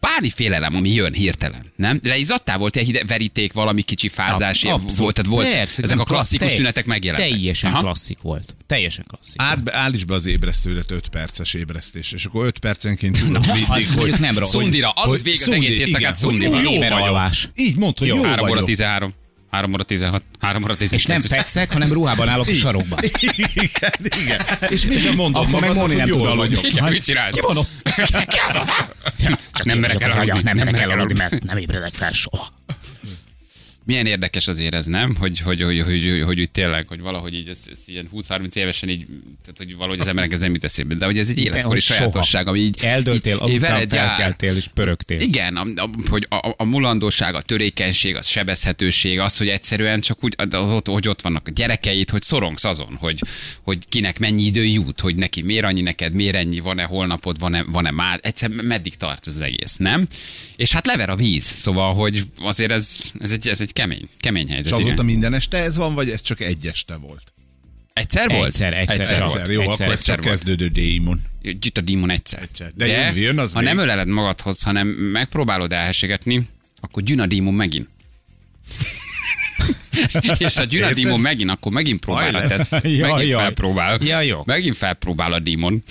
páni 0.00 0.30
félelem, 0.30 0.74
ami 0.74 0.94
jön 0.94 1.12
hirtelen, 1.12 1.72
nem? 1.76 2.00
Leizzadtál 2.02 2.58
volt 2.58 2.76
egy 2.76 2.86
hide- 2.86 3.06
veríték, 3.08 3.52
valami 3.52 3.82
kicsi 3.82 4.08
fázás, 4.08 4.64
Abszolút. 4.64 4.96
volt, 4.96 5.14
tehát 5.14 5.30
volt 5.30 5.50
Persze, 5.52 5.82
ezek 5.82 5.98
a 5.98 6.04
klasszikus 6.04 6.38
klassz- 6.38 6.56
tünetek 6.56 6.86
megjelentek. 6.86 7.30
Teljesen 7.30 7.70
Aha. 7.72 7.80
klasszik 7.80 8.18
volt. 8.20 8.54
Teljesen 8.66 9.04
klasszik. 9.08 9.34
Át, 9.42 9.70
állíts 9.70 10.04
be 10.04 10.14
az 10.14 10.26
ébresztődet 10.26 10.90
5 10.90 11.08
perces 11.08 11.54
ébresztés, 11.54 12.12
és 12.12 12.24
akkor 12.24 12.46
5 12.46 12.58
percenként 12.58 13.22
Na, 13.30 13.38
mindig, 13.38 13.64
az 13.68 13.90
mondjuk 13.90 14.18
nem 14.18 14.38
rossz. 14.38 14.50
Szundira, 14.50 14.92
hogy 14.94 15.22
végig 15.22 15.42
az 15.42 15.52
egész 15.52 15.78
éjszakát 15.78 16.20
hogy 16.20 16.42
Jó 16.42 16.72
Éber 16.72 16.92
vagyok. 16.92 17.30
Így 17.54 17.76
mondd, 17.76 17.98
hogy 17.98 18.08
Jó. 18.08 18.16
jó, 18.16 18.22
3 18.22 18.40
óra 18.44 18.50
vagyok. 18.52 18.66
13. 18.66 19.12
3 19.50 19.72
óra 19.72 19.84
16, 19.84 20.22
3 20.40 20.62
óra 20.62 20.76
19. 20.76 21.02
És 21.02 21.28
nem 21.28 21.38
fekszek, 21.38 21.72
hanem 21.72 21.92
ruhában 21.92 22.28
állok 22.28 22.46
a 22.46 22.54
sarokban. 22.54 22.98
igen, 23.54 23.92
igen. 24.22 24.40
És 24.68 24.84
mi 24.86 24.96
sem 24.96 25.14
mondod 25.14 25.44
Akkor 25.44 25.60
meg 25.60 25.74
Moni 25.74 25.94
nem 25.94 26.08
tud 26.08 26.26
aludni. 26.26 26.58
Igen, 26.62 26.84
mit 26.84 27.04
csinálsz? 27.04 27.34
Ki 27.34 27.40
van 27.40 27.56
ott? 27.62 27.68
Csak 29.52 29.64
nem 29.64 29.78
merek 29.78 30.02
el 30.02 30.10
aludni. 30.10 30.40
Nem 30.42 30.56
merek 30.56 30.80
el 30.80 30.90
aludni, 30.90 30.92
aludni. 30.92 31.18
mert 31.18 31.44
nem 31.44 31.56
ébredek 31.56 31.92
fel 31.92 32.12
soha. 32.12 32.46
Milyen 33.90 34.06
érdekes 34.06 34.48
azért 34.48 34.74
ez, 34.74 34.86
nem? 34.86 35.14
Hogy, 35.18 35.40
hogy, 35.40 35.62
hogy, 35.62 35.80
hogy, 35.80 36.02
hogy, 36.04 36.22
hogy, 36.24 36.36
hogy 36.36 36.50
tényleg, 36.50 36.86
hogy 36.86 37.00
valahogy 37.00 37.34
így 37.34 37.48
ez, 37.48 37.58
ez 37.70 37.78
ilyen 37.86 38.08
20-30 38.14 38.56
évesen 38.56 38.88
így, 38.88 39.06
tehát 39.42 39.56
hogy 39.56 39.76
valahogy 39.76 40.00
az 40.00 40.06
embernek 40.06 40.32
ez 40.32 40.40
nem 40.40 40.52
jut 40.52 40.64
eszébe. 40.64 40.94
De 40.94 41.04
hogy 41.04 41.18
ez 41.18 41.28
egy 41.28 41.38
életkori 41.38 41.80
sajátosság, 41.80 42.46
ami 42.46 42.58
így... 42.58 42.78
Eldöltél, 42.82 43.40
így- 43.46 43.52
így 43.52 43.60
veled 43.60 43.90
felkeltél 43.90 44.56
és 44.56 44.68
pörögtél. 44.74 45.20
Igen, 45.20 45.56
a, 45.56 45.62
a, 45.76 45.90
hogy 46.10 46.26
a, 46.28 46.54
a 46.56 46.64
mulandóság, 46.64 47.34
a 47.34 47.42
törékenység, 47.42 48.16
a 48.16 48.22
sebezhetőség, 48.22 49.18
az, 49.18 49.36
hogy 49.36 49.48
egyszerűen 49.48 50.00
csak 50.00 50.24
úgy, 50.24 50.34
ott, 50.52 50.86
hogy 50.86 51.08
ott 51.08 51.20
vannak 51.20 51.46
a 51.46 51.50
gyerekeid, 51.50 52.10
hogy 52.10 52.22
szorongsz 52.22 52.64
azon, 52.64 52.96
hogy, 53.00 53.20
hogy 53.62 53.78
kinek 53.88 54.18
mennyi 54.18 54.42
idő 54.42 54.64
jut, 54.64 55.00
hogy 55.00 55.14
neki 55.14 55.42
miért 55.42 55.64
annyi 55.64 55.80
neked, 55.80 56.14
miért 56.14 56.36
ennyi, 56.36 56.60
van-e 56.60 56.84
holnapod, 56.84 57.38
van-e, 57.38 57.62
van-e 57.62 57.90
már, 57.90 58.20
egyszerűen 58.22 58.64
meddig 58.64 58.94
tart 58.94 59.26
ez 59.26 59.34
az 59.34 59.40
egész, 59.40 59.76
nem? 59.76 60.06
És 60.56 60.72
hát 60.72 60.86
lever 60.86 61.08
a 61.08 61.16
víz, 61.16 61.44
szóval, 61.44 61.94
hogy 61.94 62.24
azért 62.38 62.70
ez, 62.70 63.12
ez, 63.20 63.32
egy, 63.32 63.48
ez 63.48 63.60
egy 63.60 63.72
kemény, 63.80 64.08
kemény 64.18 64.46
És 64.46 64.52
helyzet. 64.52 64.72
azóta 64.72 64.92
igen. 64.92 65.04
minden 65.04 65.34
este 65.34 65.58
ez 65.58 65.76
van, 65.76 65.94
vagy 65.94 66.10
ez 66.10 66.20
csak 66.22 66.40
egy 66.40 66.66
este 66.66 66.96
volt? 66.96 67.32
Egyszer 67.92 68.28
volt? 68.28 68.46
Egyszer, 68.46 68.72
egyszer 68.72 69.20
volt. 69.20 69.34
Egyszer, 69.34 69.50
jó, 69.50 69.60
egyszer, 69.60 69.72
akkor 69.72 69.84
ez 69.84 69.90
egyszer 69.98 70.14
csak 70.14 70.24
volt. 70.24 70.36
kezdődő 70.36 70.68
démon. 70.68 71.20
Jut 71.42 71.78
a 71.78 71.80
dímon 71.80 72.10
egyszer. 72.10 72.42
Egyszer. 72.42 72.72
De 72.74 72.86
jön- 72.86 73.16
jön 73.16 73.38
az 73.38 73.52
ha 73.52 73.58
még. 73.60 73.68
nem 73.68 73.78
öleled 73.78 74.06
magadhoz, 74.08 74.62
hanem 74.62 74.88
megpróbálod 74.88 75.72
elhesegetni, 75.72 76.48
akkor 76.80 77.02
gyűn 77.02 77.20
a 77.20 77.26
dímon 77.26 77.54
megint. 77.54 77.88
és 80.38 80.56
a 80.56 80.64
gyűn 80.64 80.82
a 80.82 80.92
dímon 80.92 81.20
megint, 81.20 81.50
akkor 81.50 81.72
megint 81.72 82.00
próbálra 82.00 82.46
tesz. 82.46 82.70
Megint 82.70 82.98
jaj. 82.98 83.28
felpróbál. 83.28 83.98
Ja, 84.02 84.20
jó. 84.20 84.42
Megint 84.46 84.76
felpróbál 84.76 85.32
a 85.32 85.38
dímon. 85.38 85.82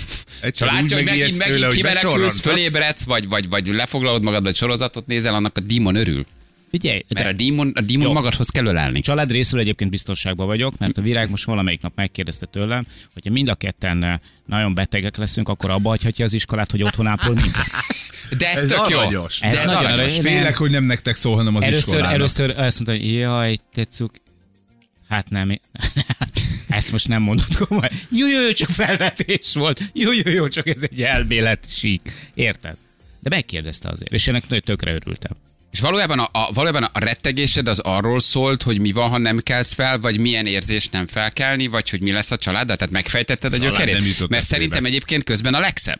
Egyszer 0.41 0.67
úgy 0.67 0.73
látja, 0.73 0.95
hogy 0.95 1.05
megint, 1.05 1.37
megint 1.37 1.67
kimenekülsz, 1.67 2.39
fölébredsz, 2.39 3.03
vagy, 3.03 3.27
vagy, 3.27 3.49
vagy 3.49 3.67
lefoglalod 3.67 4.23
magad, 4.23 4.43
vagy 4.43 4.55
sorozatot 4.55 5.07
nézel, 5.07 5.33
annak 5.33 5.57
a 5.57 5.59
dímon 5.59 5.95
örül. 5.95 6.25
Figyelj, 6.69 7.03
Mert 7.09 7.23
de 7.25 7.29
a 7.29 7.33
dímon, 7.33 7.71
a 7.75 7.81
dímon 7.81 8.07
Jó. 8.07 8.13
magadhoz 8.13 8.49
kell 8.49 8.65
ölelni. 8.65 8.99
család 8.99 9.31
részről 9.31 9.59
egyébként 9.59 9.89
biztonságban 9.89 10.45
vagyok, 10.47 10.77
mert 10.77 10.97
a 10.97 11.01
virág 11.01 11.29
most 11.29 11.43
valamelyik 11.43 11.81
nap 11.81 11.91
megkérdezte 11.95 12.45
tőlem, 12.45 12.85
hogyha 13.13 13.31
mind 13.31 13.47
a 13.49 13.55
ketten 13.55 14.03
eh, 14.03 14.19
nagyon 14.45 14.73
betegek 14.73 15.17
leszünk, 15.17 15.49
akkor 15.49 15.69
abba 15.69 15.89
hagyhatja 15.89 16.25
az 16.25 16.33
iskolát, 16.33 16.71
hogy 16.71 16.83
otthon 16.83 17.07
ápol 17.07 17.33
minket. 17.33 17.65
De 18.37 18.49
ez, 18.51 18.63
Ez 18.63 18.69
tök 18.69 18.89
jó. 18.89 18.97
aranyos. 18.97 19.39
De 19.39 19.47
Ez 19.47 19.53
ez, 19.59 19.65
nagyon 19.65 19.77
aranyos. 19.85 19.99
aranyos. 19.99 20.23
Félek, 20.33 20.57
hogy 20.57 20.71
nem 20.71 20.83
nektek 20.83 21.15
szól, 21.15 21.35
hanem 21.35 21.55
az 21.55 21.63
Először, 21.63 21.83
iskolának. 21.83 22.13
először 22.13 22.49
azt 22.49 22.85
mondta, 22.85 23.05
hogy 23.05 23.13
jaj, 23.13 23.57
tetszük. 23.73 24.11
Hát 25.09 25.29
nem. 25.29 25.59
Ezt 26.67 26.91
most 26.91 27.07
nem 27.07 27.21
mondod 27.21 27.55
komolyan. 27.57 27.91
Jó, 28.11 28.27
jó, 28.27 28.41
jó, 28.41 28.51
csak 28.51 28.69
felvetés 28.69 29.53
volt. 29.53 29.81
Jó, 29.93 30.11
jó, 30.13 30.31
jó, 30.31 30.47
csak 30.47 30.67
ez 30.67 30.81
egy 30.91 31.01
elmélet 31.01 31.67
sík. 31.75 32.11
Érted? 32.33 32.75
De 33.19 33.29
megkérdezte 33.29 33.89
azért, 33.89 34.11
és 34.13 34.27
ennek 34.27 34.43
nagyon 34.49 34.63
tökre 34.65 34.93
örültem. 34.93 35.31
És 35.71 35.79
valójában 35.79 36.19
a, 36.19 36.29
a, 36.31 36.51
valójában 36.53 36.83
a 36.83 36.99
rettegésed 36.99 37.67
az 37.67 37.79
arról 37.79 38.19
szólt, 38.19 38.63
hogy 38.63 38.79
mi 38.79 38.91
van, 38.91 39.09
ha 39.09 39.17
nem 39.17 39.37
kelsz 39.37 39.73
fel, 39.73 39.99
vagy 39.99 40.19
milyen 40.19 40.45
érzés 40.45 40.89
nem 40.89 41.07
felkelni, 41.07 41.67
vagy 41.67 41.89
hogy 41.89 42.01
mi 42.01 42.11
lesz 42.11 42.31
a 42.31 42.37
családdal? 42.37 42.75
Tehát 42.75 42.93
megfejtetted 42.93 43.53
a 43.53 43.57
gyökerét? 43.57 44.29
Mert 44.29 44.45
szerintem 44.45 44.85
egyébként 44.85 45.23
közben 45.23 45.53
a 45.53 45.59
legszebb. 45.59 45.99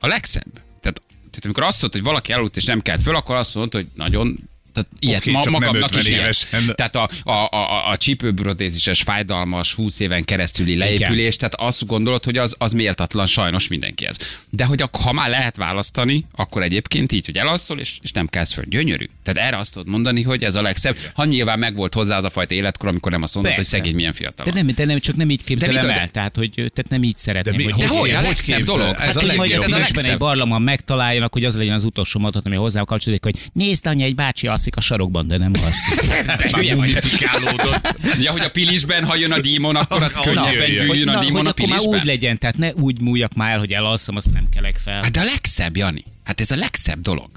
A 0.00 0.06
legszebb. 0.06 0.52
Tehát, 0.52 1.02
tehát 1.30 1.44
amikor 1.44 1.62
azt 1.62 1.82
mondod, 1.82 2.00
hogy 2.00 2.10
valaki 2.10 2.32
aludt 2.32 2.56
és 2.56 2.64
nem 2.64 2.80
kelt 2.80 3.02
föl, 3.02 3.16
akkor 3.16 3.36
azt 3.36 3.54
mondod, 3.54 3.72
hogy 3.72 3.86
nagyon 3.94 4.38
tehát 4.76 4.90
ilyet 4.98 5.20
Oké, 5.20 5.30
ma, 5.30 5.42
csak 5.42 5.52
nem 5.52 5.60
magamnak 5.60 5.84
50 5.84 6.00
is 6.00 6.08
ilyet. 6.08 6.20
évesen. 6.20 6.74
Tehát 6.74 6.96
a, 6.96 7.08
a, 7.24 7.30
a, 7.32 7.56
a, 7.56 7.90
a 7.90 7.96
csípőbrodézises, 7.96 9.02
fájdalmas, 9.02 9.74
20 9.74 10.00
éven 10.00 10.24
keresztüli 10.24 10.76
leépülés, 10.76 11.36
tehát 11.36 11.54
azt 11.54 11.86
gondolod, 11.86 12.24
hogy 12.24 12.36
az, 12.36 12.54
az 12.58 12.72
méltatlan 12.72 13.26
sajnos 13.26 13.68
mindenkihez. 13.68 14.16
De 14.50 14.64
hogy 14.64 14.82
ak- 14.82 14.96
ha 14.96 15.12
már 15.12 15.28
lehet 15.30 15.56
választani, 15.56 16.24
akkor 16.34 16.62
egyébként 16.62 17.12
így, 17.12 17.24
hogy 17.26 17.36
elalszol, 17.36 17.78
és, 17.78 17.98
és 18.02 18.12
nem 18.12 18.26
kezd 18.26 18.52
föl. 18.52 18.64
Gyönyörű. 18.68 19.08
Tehát 19.22 19.48
erre 19.48 19.58
azt 19.58 19.72
tudod 19.72 19.88
mondani, 19.88 20.22
hogy 20.22 20.42
ez 20.44 20.54
a 20.54 20.62
legszebb. 20.62 20.96
Ha 21.14 21.24
nyilván 21.24 21.58
megvolt 21.58 21.94
hozzá 21.94 22.16
az 22.16 22.24
a 22.24 22.30
fajta 22.30 22.54
életkor, 22.54 22.88
amikor 22.88 23.12
nem 23.12 23.22
azt 23.22 23.34
mondod, 23.34 23.52
hogy 23.52 23.62
Persze. 23.62 23.76
szegény 23.76 23.94
milyen 23.94 24.12
fiatal. 24.12 24.46
De 24.46 24.52
nem, 24.52 24.66
de 24.74 24.84
nem, 24.84 24.98
csak 24.98 25.16
nem 25.16 25.30
így 25.30 25.44
képzelem 25.44 25.74
mitől- 25.74 25.90
el, 25.90 26.08
tehát, 26.08 26.36
hogy 26.36 26.50
tehát 26.54 26.88
nem 26.88 27.02
így 27.02 27.18
szeretném. 27.18 27.56
De 27.56 27.64
mi- 27.64 27.70
hogy 27.70 27.80
De 27.82 27.88
hogy- 27.88 27.98
hogy? 27.98 28.10
A 28.10 28.16
hogy 28.16 28.24
legszebb 28.26 28.60
dolog. 28.62 28.94
Ez 28.98 28.98
Hát 28.98 29.16
a 29.16 29.22
legjobb. 29.26 29.62
ez 29.62 29.72
a 29.72 29.76
kisben 29.76 30.04
egy 30.04 30.18
barlangban 30.18 30.62
megtaláljanak, 30.62 31.32
hogy 31.32 31.44
az 31.44 31.56
legyen 31.56 31.74
az 31.74 31.84
utolsó 31.84 32.20
mondat, 32.20 32.46
ami 32.46 32.56
hozzá 32.56 32.82
kapcsolódik, 32.82 33.24
hogy 33.24 33.36
nézd, 33.52 33.86
anya, 33.86 34.04
egy 34.04 34.14
bácsi 34.14 34.46
alszik 34.66 34.76
a 34.76 34.80
sarokban, 34.80 35.26
de 35.26 35.38
nem 35.38 35.52
alszik. 35.64 36.00
De 36.26 36.58
hülye 36.58 36.74
mumifikálódott. 36.74 37.94
Ja, 38.20 38.32
hogy 38.32 38.40
a 38.40 38.50
pilisben, 38.50 39.04
ha 39.04 39.16
jön 39.16 39.32
a 39.32 39.40
dímon, 39.40 39.76
akkor 39.76 40.02
az 40.02 40.12
könnyebben 40.22 40.52
jöjjön. 40.52 40.86
gyűjjön 40.86 41.08
a 41.08 41.12
Na, 41.12 41.20
dímon 41.20 41.46
a 41.46 41.48
akkor 41.48 41.68
már 41.68 41.78
úgy 41.78 41.84
pilisben. 41.84 42.06
legyen, 42.06 42.38
tehát 42.38 42.56
ne 42.58 42.72
úgy 42.72 43.00
múljak 43.00 43.34
már 43.34 43.52
el, 43.52 43.58
hogy 43.58 43.72
elalszom, 43.72 44.16
azt 44.16 44.32
nem 44.32 44.48
kelek 44.54 44.76
fel. 44.84 45.02
Hát 45.02 45.10
de 45.10 45.20
a 45.20 45.24
legszebb, 45.24 45.76
Jani. 45.76 46.04
Hát 46.24 46.40
ez 46.40 46.50
a 46.50 46.56
legszebb 46.56 47.00
dolog. 47.00 47.28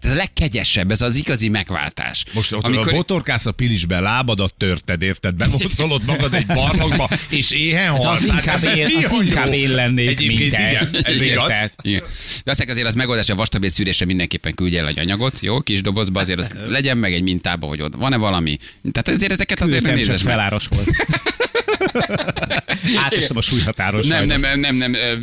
Hát 0.00 0.04
ez 0.04 0.10
a 0.10 0.14
legkegyesebb, 0.14 0.90
ez 0.90 1.00
az 1.02 1.14
igazi 1.16 1.48
megváltás. 1.48 2.24
Most 2.34 2.52
ott 2.52 2.64
Amikor... 2.64 2.92
a 2.92 2.96
botorkász 2.96 3.46
a 3.46 3.52
pilisbe, 3.52 4.00
lábadat 4.00 4.54
törted, 4.56 5.02
érted? 5.02 5.34
Bemoszolod 5.34 6.02
magad 6.04 6.34
egy 6.34 6.46
barlangba, 6.46 7.08
és 7.28 7.50
éhen 7.50 7.92
Hát 7.92 8.02
halsz. 8.04 8.20
az 8.20 8.28
inkább 8.28 8.62
én- 8.64 8.86
Mi 8.86 9.04
az 9.04 9.12
a 9.12 9.14
jó? 9.14 9.22
inkább 9.22 9.52
én 9.52 9.70
lennék, 9.70 10.08
Egyébként 10.08 10.38
mint 10.38 10.52
igen, 10.52 10.76
ez. 10.76 10.90
ez 11.02 11.20
igaz. 11.22 11.52
Igen. 11.82 12.02
De 12.44 12.50
azt 12.50 12.64
azért 12.68 12.86
az 12.86 12.94
megoldás, 12.94 13.26
hogy 13.26 13.34
a 13.34 13.38
vastagbéd 13.38 13.72
szűrésre 13.72 14.04
mindenképpen 14.06 14.54
küldjél 14.54 14.86
egy 14.86 14.98
anyagot, 14.98 15.38
jó, 15.40 15.60
kis 15.60 15.82
dobozba, 15.82 16.20
azért 16.20 16.38
az 16.38 16.50
legyen 16.68 16.96
meg 16.98 17.12
egy 17.12 17.22
mintába, 17.22 17.66
hogy 17.66 17.82
ott 17.82 17.94
van-e 17.94 18.16
valami. 18.16 18.56
Tehát 18.92 19.08
azért 19.18 19.32
ezeket 19.32 19.60
azért 19.60 19.82
nem 19.82 19.94
Küldtem, 19.94 20.16
csak 20.16 20.24
nézes 20.24 20.26
meg. 20.26 20.34
feláros 20.34 20.66
volt. 20.66 20.88
Átestem 23.04 23.36
a 23.36 23.40
súlyhatáros. 23.40 24.06
Nem, 24.06 24.26
nem, 24.26 24.60
nem, 24.60 24.76
nem, 24.76 24.94
ö, 24.94 25.14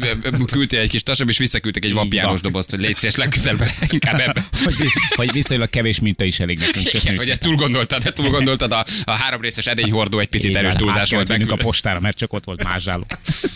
küldtél 0.52 0.80
egy 0.80 0.90
kis 0.90 1.04
tasabb, 1.04 1.30
és 1.30 1.38
visszaküldtek 1.38 1.86
egy 1.86 1.94
vapjáros 1.94 2.32
van. 2.32 2.42
dobozt, 2.42 2.70
hogy 2.70 2.80
légy 2.80 2.98
szíves, 2.98 3.16
legközelebb 3.16 3.68
inkább 3.90 4.20
ebbe. 4.20 4.46
Hogy, 4.64 4.76
hogy 5.16 5.32
viszonylag 5.32 5.70
kevés 5.70 6.00
minta 6.00 6.24
is 6.24 6.40
elég 6.40 6.60
nekünk. 6.60 6.90
Köszönjük 6.90 7.22
hogy 7.22 7.30
ezt 7.30 7.42
túl 7.42 7.56
gondoltad, 7.56 8.04
de 8.04 8.14
túl 8.14 8.30
gondoltad, 8.30 8.72
a, 8.72 8.86
a 9.04 9.12
három 9.12 9.42
részes 9.42 9.68
edényhordó 9.68 10.20
egy 10.20 10.28
picit 10.28 10.56
erős 10.56 10.74
túlzás 10.74 11.12
volt. 11.12 11.28
vennünk 11.28 11.52
a 11.52 11.56
postára, 11.56 12.00
mert 12.00 12.18
csak 12.18 12.34
ott 12.34 12.44
volt 12.44 12.64
mázsáló. 12.64 13.06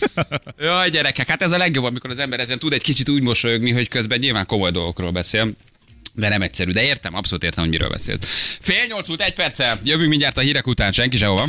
Jaj, 0.60 0.90
gyerekek, 0.90 1.28
hát 1.28 1.42
ez 1.42 1.52
a 1.52 1.56
legjobb, 1.56 1.84
amikor 1.84 2.10
az 2.10 2.18
ember 2.18 2.40
ezen 2.40 2.58
tud 2.58 2.72
egy 2.72 2.82
kicsit 2.82 3.08
úgy 3.08 3.22
mosolyogni, 3.22 3.70
hogy 3.70 3.88
közben 3.88 4.18
nyilván 4.18 4.46
komoly 4.46 4.70
dolgokról 4.70 5.10
beszél. 5.10 5.52
De 6.14 6.28
nem 6.28 6.42
egyszerű, 6.42 6.70
de 6.70 6.84
értem, 6.84 7.14
abszolút 7.14 7.44
értem, 7.44 7.62
hogy 7.62 7.72
miről 7.72 7.88
beszélsz. 7.88 8.56
Fél 8.60 8.86
nyolc 8.88 9.08
múlt 9.08 9.20
egy 9.20 9.34
perccel, 9.34 9.80
jövünk 9.84 10.08
mindjárt 10.08 10.38
a 10.38 10.40
hírek 10.40 10.66
után, 10.66 10.92
senki 10.92 11.16
sehova. 11.16 11.44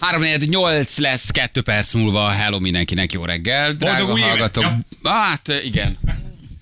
3 0.00 0.22
nyolc 0.44 0.98
lesz, 0.98 1.30
kettő 1.30 1.62
perc 1.62 1.94
múlva. 1.94 2.28
Hello 2.28 2.58
mindenkinek, 2.58 3.12
jó 3.12 3.24
reggel. 3.24 3.72
Drága 3.72 3.96
Boldog 4.06 4.14
új 4.14 4.36
évet! 4.36 4.56
Ja. 4.56 4.80
Hát 5.02 5.52
igen. 5.64 5.98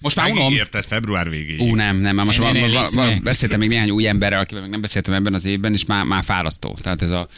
Most 0.01 0.17
már 0.17 0.31
unom. 0.31 0.43
Megígérted 0.43 0.85
február 0.85 1.29
végéig. 1.31 1.61
Ú, 1.61 1.75
nem, 1.75 1.97
nem, 1.97 2.15
már 2.17 2.25
most 2.25 2.39
van, 2.39 2.53
légy 2.53 2.73
van, 2.73 2.89
színe. 2.89 3.21
beszéltem 3.21 3.59
még 3.59 3.69
néhány 3.69 3.91
új 3.91 4.07
emberrel, 4.07 4.41
akivel 4.41 4.63
még 4.63 4.71
nem 4.71 4.81
beszéltem 4.81 5.15
ebben 5.15 5.35
az 5.35 5.45
évben, 5.45 5.73
és 5.73 5.85
már, 5.85 6.05
már 6.05 6.25
fárasztó. 6.25 6.77
Tehát 6.83 7.03
ez 7.03 7.11
a 7.11 7.29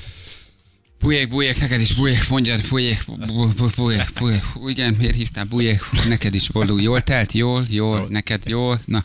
Bujék, 1.00 1.28
bujék, 1.28 1.60
neked 1.60 1.80
is 1.80 1.94
bujék, 1.94 2.28
mondjad, 2.28 2.60
bujék, 2.68 3.02
bu- 3.06 3.26
bu- 3.26 3.54
bu- 3.56 3.74
bujék, 3.76 4.08
bujék. 4.18 4.42
Igen, 4.66 4.94
miért 4.98 5.14
hívtál 5.14 5.44
bujék? 5.44 5.80
Neked 6.08 6.34
is 6.34 6.48
boldog. 6.48 6.82
Jól 6.82 7.00
telt? 7.00 7.32
Jól, 7.32 7.66
jól, 7.68 8.06
neked 8.08 8.42
jól? 8.46 8.80
Na, 8.84 9.04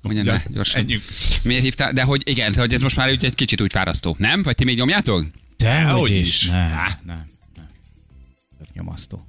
mondjad 0.00 0.26
Ja, 0.26 0.32
le, 0.32 0.44
gyorsan. 0.48 1.02
Miért 1.42 1.62
hívtál? 1.62 1.92
De 1.92 2.02
hogy 2.02 2.22
igen, 2.24 2.54
hogy 2.54 2.72
ez 2.72 2.80
most 2.80 2.96
már 2.96 3.10
úgy 3.10 3.24
egy 3.24 3.34
kicsit 3.34 3.60
úgy 3.60 3.72
fárasztó, 3.72 4.14
nem? 4.18 4.42
Vagy 4.42 4.54
ti 4.54 4.64
még 4.64 4.76
nyomjátok? 4.76 5.24
Dehogy 5.64 6.00
Hogy 6.00 6.10
is. 6.10 6.42
is. 6.42 6.50
Nem, 6.50 6.70
nem, 7.04 7.24
nem. 7.54 7.66
Nyomasztó. 8.72 9.26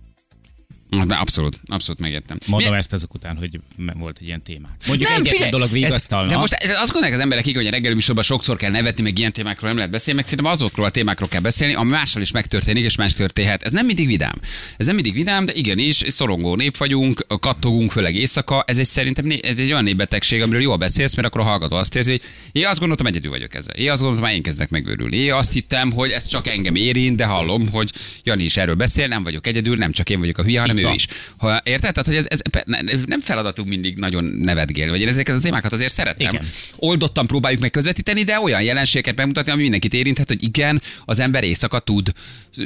Abszolút, 1.08 1.60
abszolút 1.66 2.00
megértem. 2.02 2.38
Mondom 2.48 2.72
Mi- 2.72 2.78
ezt 2.78 2.94
ezek 2.94 3.14
után, 3.14 3.38
hogy 3.38 3.60
volt 3.94 4.18
egy 4.22 4.28
ilyen 4.28 4.42
témák. 4.42 4.72
Mondjuk 4.88 5.10
nem, 5.10 5.22
egyetlen 5.22 5.50
dolog 5.50 5.72
vigasztalna. 5.72 6.30
de 6.30 6.38
most 6.38 6.54
azt 6.54 6.92
gondolják 6.92 7.14
az 7.14 7.20
emberek, 7.24 7.48
így, 7.48 7.56
hogy 7.56 7.68
a 7.68 7.70
reggeli 7.70 7.94
műsorban 7.94 8.24
sokszor 8.24 8.58
kell 8.58 8.72
nevetni, 8.72 9.04
meg 9.04 9.20
ilyen 9.20 9.32
témákról 9.32 9.68
nem 9.68 9.78
lehet 9.78 9.92
beszélni, 9.92 10.20
meg 10.20 10.30
szerintem 10.30 10.54
azokról 10.54 10.86
a 10.86 10.90
témákról 10.90 11.30
kell 11.30 11.42
beszélni, 11.42 11.74
ami 11.74 11.90
mással 11.90 12.22
is 12.22 12.32
megtörténik, 12.32 12.84
és 12.84 12.96
más 12.96 13.14
történhet. 13.14 13.64
Ez 13.64 13.72
nem 13.72 13.86
mindig 13.86 14.08
vidám. 14.08 14.36
Ez 14.78 14.86
nem 14.86 14.96
mindig 14.96 15.14
vidám, 15.14 15.46
de 15.46 15.54
igenis, 15.54 16.04
szorongó 16.08 16.56
nép 16.56 16.78
vagyunk, 16.78 17.26
kattogunk, 17.40 17.92
főleg 17.92 18.16
éjszaka. 18.16 18.64
Ez 18.68 18.78
egy 18.78 18.86
szerintem 18.86 19.30
ez 19.42 19.58
egy 19.58 19.72
olyan 19.72 19.84
népbetegség, 19.84 20.42
amiről 20.42 20.62
jól 20.62 20.78
beszélsz, 20.78 21.16
mert 21.16 21.28
akkor 21.28 21.42
a 21.42 21.44
hallgató 21.44 21.76
azt 21.76 21.96
érzi, 21.96 22.12
hogy 22.12 22.62
én 22.62 22.68
azt 22.68 22.80
gondoltam, 22.80 23.08
egyedül 23.08 23.32
vagyok 23.32 23.54
ezzel. 23.56 23.76
Én 23.76 23.92
azt 23.92 24.02
gondoltam, 24.02 24.30
én 24.30 24.42
kezdek 24.42 24.70
megőrülni. 24.70 25.18
Én 25.18 25.34
azt 25.34 25.54
hittem, 25.54 25.92
hogy 25.92 26.10
ez 26.12 26.28
csak 26.28 26.48
engem 26.48 26.76
érint, 26.76 27.16
de 27.18 27.26
hallom, 27.26 27.70
hogy 27.70 27.92
Jani 28.24 28.44
is 28.44 28.58
erről 28.58 28.76
beszél, 28.76 29.08
nem 29.08 29.24
vagyok 29.24 29.48
egyedül, 29.48 29.76
nem 29.76 29.92
csak 29.92 30.10
én 30.10 30.20
vagyok 30.20 30.38
a 30.38 30.44
hülye, 30.44 30.60
hanem 30.60 30.78
ő 30.90 30.94
is. 30.94 31.08
Ha, 31.38 31.62
érted? 31.64 31.94
Tehát, 31.94 32.06
hogy 32.06 32.16
ez, 32.16 32.26
ez 32.28 32.40
ne- 32.66 33.04
nem 33.06 33.22
feladatunk 33.22 33.68
mindig 33.68 33.98
nagyon 33.98 34.24
nevetgélni, 34.24 34.92
vagy 34.92 35.02
én 35.02 35.08
ezeket 35.08 35.36
a 35.36 35.40
témákat 35.40 35.72
azért 35.72 35.94
szeretem. 35.94 36.34
Igen. 36.34 36.46
Oldottan 36.76 37.28
próbáljuk 37.28 37.62
meg 37.62 37.72
közvetíteni, 37.72 38.24
de 38.24 38.40
olyan 38.40 38.62
jelenségeket 38.62 39.16
bemutatni, 39.16 39.52
ami 39.52 39.62
mindenkit 39.62 39.94
érinthet, 39.94 40.28
hogy 40.28 40.44
igen, 40.44 40.82
az 41.06 41.20
ember 41.20 41.44
éjszaka 41.44 41.80
tud 41.80 42.12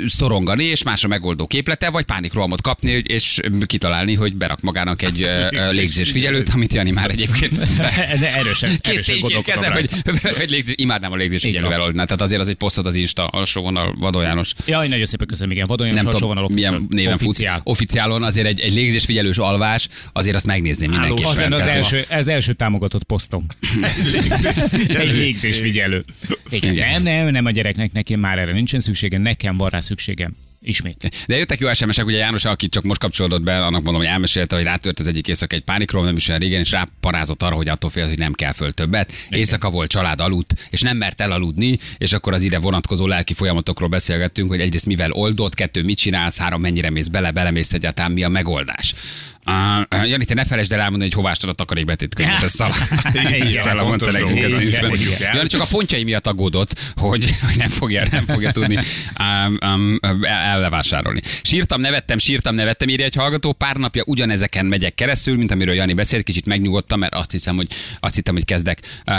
szorongani, 0.07 0.63
és 0.63 0.83
más 0.83 1.03
a 1.03 1.07
megoldó 1.07 1.47
képlete, 1.47 1.89
vagy 1.89 2.03
pánikrohamot 2.03 2.61
kapni, 2.61 2.91
és 2.91 3.39
kitalálni, 3.65 4.13
hogy 4.13 4.33
berak 4.33 4.61
magának 4.61 5.01
egy 5.01 5.21
ö, 5.21 5.47
légzésfigyelőt, 5.71 6.49
amit 6.49 6.73
Jani 6.73 6.91
már 6.91 7.09
egyébként 7.09 7.57
erősen, 8.39 8.79
Kész 8.81 9.07
rajta. 9.07 9.71
hogy, 9.71 9.89
hogy 10.37 10.49
légzés, 10.49 10.73
imádnám 10.77 11.11
a 11.11 11.15
légzésfigyelővel 11.15 11.77
van. 11.77 11.87
oldani. 11.87 12.05
Tehát 12.05 12.21
azért 12.21 12.41
az 12.41 12.47
egy 12.47 12.55
posztod 12.55 12.85
az 12.85 12.95
Insta 12.95 13.27
alsóvon 13.27 13.75
a 13.75 13.93
Vadó 13.99 14.21
János. 14.21 14.53
Jaj, 14.65 14.87
nagyon 14.87 15.05
szépen 15.05 15.27
köszönöm, 15.27 15.51
igen. 15.51 15.65
Nem 15.69 15.85
János 15.85 15.99
tudom, 15.99 16.13
alsóvonal 16.13 16.49
milyen 16.53 16.85
néven 16.89 17.17
futsz. 17.17 17.27
Officiál. 17.37 17.61
Oficiálon 18.09 18.23
azért 18.23 18.47
egy, 18.47 18.59
egy 18.59 18.73
légzésfigyelős 18.73 19.37
alvás, 19.37 19.87
azért 20.13 20.35
azt 20.35 20.45
megnézném 20.45 20.89
mindenki. 20.89 21.23
Az 21.23 21.37
az 21.37 21.67
első, 21.67 22.05
az 22.09 22.27
első 22.27 22.53
támogatott 22.53 23.03
posztom. 23.03 23.45
Egy 24.87 25.13
légzésfigyelő. 25.13 26.05
Igen. 26.49 26.73
Igen. 26.73 27.01
Nem, 27.01 27.03
nem, 27.03 27.31
nem 27.31 27.45
a 27.45 27.51
gyereknek, 27.51 27.91
neki 27.91 28.15
már 28.15 28.37
erre 28.39 28.51
nincsen 28.51 28.79
szüksége, 28.79 29.17
nekem 29.17 29.57
van 29.57 29.69
rá 29.69 29.79
szükségem. 29.79 30.35
Ismét. 30.61 31.25
De 31.27 31.37
jöttek 31.37 31.59
jó 31.59 31.73
SMS-ek, 31.73 32.05
ugye 32.05 32.17
János, 32.17 32.45
aki 32.45 32.69
csak 32.69 32.83
most 32.83 32.99
kapcsolódott 32.99 33.41
be, 33.41 33.65
annak 33.65 33.83
mondom, 33.83 34.01
hogy 34.01 34.11
elmesélte, 34.11 34.55
hogy 34.55 34.65
rátört 34.65 34.99
az 34.99 35.07
egyik 35.07 35.27
éjszaka 35.27 35.55
egy 35.55 35.63
pánikról, 35.63 36.03
nem 36.03 36.15
is 36.15 36.27
olyan 36.27 36.39
régen, 36.39 36.59
és 36.59 36.71
ráparázott 36.71 37.43
arra, 37.43 37.55
hogy 37.55 37.69
attól 37.69 37.89
fél, 37.89 38.07
hogy 38.07 38.17
nem 38.17 38.33
kell 38.33 38.53
föl 38.53 38.71
többet. 38.71 39.11
Éjszaka 39.29 39.69
volt, 39.69 39.89
család 39.89 40.19
aludt, 40.19 40.67
és 40.69 40.81
nem 40.81 40.97
mert 40.97 41.21
elaludni, 41.21 41.79
és 41.97 42.13
akkor 42.13 42.33
az 42.33 42.41
ide 42.41 42.59
vonatkozó 42.59 43.07
lelki 43.07 43.33
folyamatokról 43.33 43.89
beszélgettünk, 43.89 44.49
hogy 44.49 44.61
egyrészt 44.61 44.85
mivel 44.85 45.11
oldott, 45.11 45.55
kettő 45.55 45.83
mit 45.83 45.97
csinálsz, 45.97 46.37
három 46.37 46.61
mennyire 46.61 46.89
mész 46.89 47.07
bele, 47.07 47.31
belemész 47.31 47.73
egyáltalán, 47.73 48.11
mi 48.11 48.23
a 48.23 48.29
megoldás. 48.29 48.93
Uh, 49.49 50.09
Jani, 50.09 50.25
te 50.25 50.33
ne 50.33 50.45
felejtsd 50.45 50.71
el 50.71 50.79
elmondani, 50.79 51.11
hogy 51.11 51.23
hová 51.23 51.31
a 51.47 51.53
takarékbetét 51.53 52.15
könyvet. 52.15 52.43
Ez 52.43 52.51
szala. 52.51 52.73
Szala 53.51 53.83
mondta 53.83 54.11
fontos 54.11 54.57
nekünk 54.57 54.87
mondjuk 54.87 55.21
el. 55.21 55.35
Jani 55.35 55.47
csak 55.47 55.61
a 55.61 55.65
pontjai 55.65 56.03
miatt 56.03 56.27
aggódott, 56.27 56.93
hogy, 56.95 57.25
hogy 57.47 57.57
nem 57.57 57.69
fogja, 57.69 58.03
nem 58.11 58.25
fogja 58.25 58.51
tudni 58.51 58.75
um, 58.75 59.57
um, 59.73 59.97
el- 60.01 60.25
ellevásárolni. 60.25 61.21
Sírtam, 61.41 61.81
nevettem, 61.81 62.17
sírtam, 62.17 62.55
nevettem, 62.55 62.89
írja 62.89 63.05
egy 63.05 63.15
hallgató. 63.15 63.53
Pár 63.53 63.75
napja 63.75 64.03
ugyanezeken 64.05 64.65
megyek 64.65 64.95
keresztül, 64.95 65.37
mint 65.37 65.51
amiről 65.51 65.73
Jani 65.73 65.93
beszélt, 65.93 66.23
kicsit 66.23 66.45
megnyugodtam, 66.45 66.99
mert 66.99 67.13
azt 67.13 67.31
hiszem, 67.31 67.55
hogy 67.55 67.67
azt 67.99 68.15
hittem, 68.15 68.33
hogy 68.33 68.45
kezdek 68.45 68.79
uh, 69.05 69.15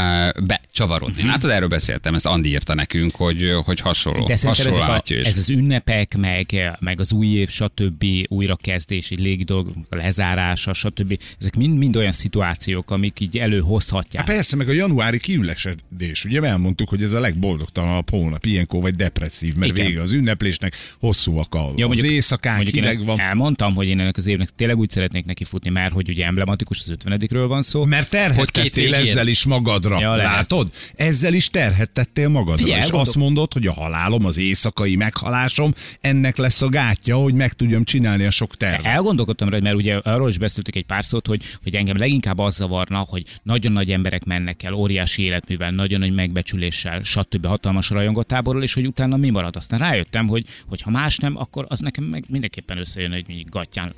becsavarodni. 0.46 1.22
Mhm. 1.22 1.30
Látod, 1.30 1.50
erről 1.50 1.68
beszéltem, 1.68 2.14
ezt 2.14 2.26
Andi 2.26 2.48
írta 2.48 2.74
nekünk, 2.74 3.14
hogy, 3.14 3.52
hogy 3.64 3.80
hasonló. 3.80 4.26
De 4.26 4.38
hasonló 4.42 4.70
ezek 4.70 5.18
a, 5.18 5.28
ez 5.28 5.38
az 5.38 5.50
ünnepek, 5.50 6.16
meg, 6.16 6.76
meg 6.80 7.00
az 7.00 7.12
új 7.12 7.26
év, 7.26 7.48
stb. 7.48 8.04
újrakezdés, 8.28 9.10
egy 9.10 9.20
légi 9.20 9.44
dolgok, 9.44 9.74
a 10.20 10.26
lezárása, 10.26 10.72
stb. 10.72 11.18
Ezek 11.40 11.56
mind, 11.56 11.78
mind 11.78 11.96
olyan 11.96 12.12
szituációk, 12.12 12.90
amik 12.90 13.20
így 13.20 13.38
előhozhatják. 13.38 14.26
Hát 14.26 14.34
persze, 14.36 14.56
meg 14.56 14.68
a 14.68 14.72
januári 14.72 15.18
kiülesedés. 15.20 16.24
Ugye 16.24 16.42
elmondtuk, 16.42 16.88
hogy 16.88 17.02
ez 17.02 17.12
a 17.12 17.20
legboldogtalanabb 17.20 18.10
hónap, 18.10 18.44
ilyenkor 18.44 18.80
vagy 18.80 18.94
depresszív, 18.96 19.54
mert 19.54 19.72
Igen. 19.72 19.86
vége 19.86 20.00
az 20.00 20.12
ünneplésnek, 20.12 20.76
hosszúak 21.00 21.54
a, 21.54 21.72
Ja, 21.76 21.88
az 21.88 22.04
éjszakák, 22.04 22.54
mondjuk 22.54 22.76
én 22.76 22.82
hideg 22.82 22.96
ezt 22.98 23.06
van. 23.06 23.20
elmondtam, 23.20 23.74
hogy 23.74 23.88
én 23.88 24.00
ennek 24.00 24.16
az 24.16 24.26
évnek 24.26 24.48
tényleg 24.56 24.78
úgy 24.78 24.90
szeretnék 24.90 25.24
neki 25.24 25.44
futni, 25.44 25.70
mert 25.70 25.92
hogy 25.92 26.08
ugye 26.08 26.26
emblematikus 26.26 26.78
az 26.78 26.88
50 26.90 27.48
van 27.48 27.62
szó. 27.62 27.84
Mert 27.84 28.10
terhet 28.10 28.36
Hogy 28.38 28.50
két 28.50 28.62
tettél 28.62 28.90
végén. 28.90 29.10
ezzel 29.10 29.26
is 29.26 29.44
magadra. 29.44 30.00
Ja. 30.00 30.14
Látod? 30.16 30.70
Ezzel 30.96 31.34
is 31.34 31.48
terhet 31.48 31.90
tettél 31.90 32.28
magadra. 32.28 32.56
Figyelj, 32.56 32.78
és 32.78 32.84
elgondol- 32.84 33.08
azt 33.08 33.16
mondod, 33.16 33.52
hogy 33.52 33.66
a 33.66 33.72
halálom, 33.72 34.24
az 34.24 34.38
éjszakai 34.38 34.96
meghalásom, 34.96 35.74
ennek 36.00 36.36
lesz 36.36 36.62
a 36.62 36.68
gátja, 36.68 37.16
hogy 37.16 37.34
meg 37.34 37.52
tudjam 37.52 37.84
csinálni 37.84 38.24
a 38.24 38.30
sok 38.30 38.56
tervet. 38.56 38.84
Elgondolkodtam 38.86 39.48
rá, 39.48 39.58
mert 39.58 39.76
ugye 39.76 39.98
arról 40.12 40.28
is 40.28 40.38
beszéltük 40.38 40.74
egy 40.76 40.84
pár 40.84 41.04
szót, 41.04 41.26
hogy, 41.26 41.42
hogy 41.62 41.74
engem 41.74 41.96
leginkább 41.96 42.38
az 42.38 42.54
zavarna, 42.54 42.98
hogy 42.98 43.24
nagyon 43.42 43.72
nagy 43.72 43.90
emberek 43.92 44.24
mennek 44.24 44.62
el, 44.62 44.72
óriási 44.72 45.22
életművel, 45.22 45.70
nagyon 45.70 46.00
nagy 46.00 46.14
megbecsüléssel, 46.14 47.02
stb. 47.02 47.46
hatalmas 47.46 47.90
rajongatáborról, 47.90 48.62
és 48.62 48.74
hogy 48.74 48.86
utána 48.86 49.16
mi 49.16 49.30
marad. 49.30 49.56
Aztán 49.56 49.78
rájöttem, 49.78 50.28
hogy, 50.28 50.46
hogy 50.66 50.82
ha 50.82 50.90
más 50.90 51.16
nem, 51.16 51.36
akkor 51.36 51.64
az 51.68 51.80
nekem 51.80 52.04
meg 52.04 52.24
mindenképpen 52.28 52.78
összejön, 52.78 53.12
hogy 53.12 53.24
mondjuk 53.26 53.48
gatyán 53.48 53.94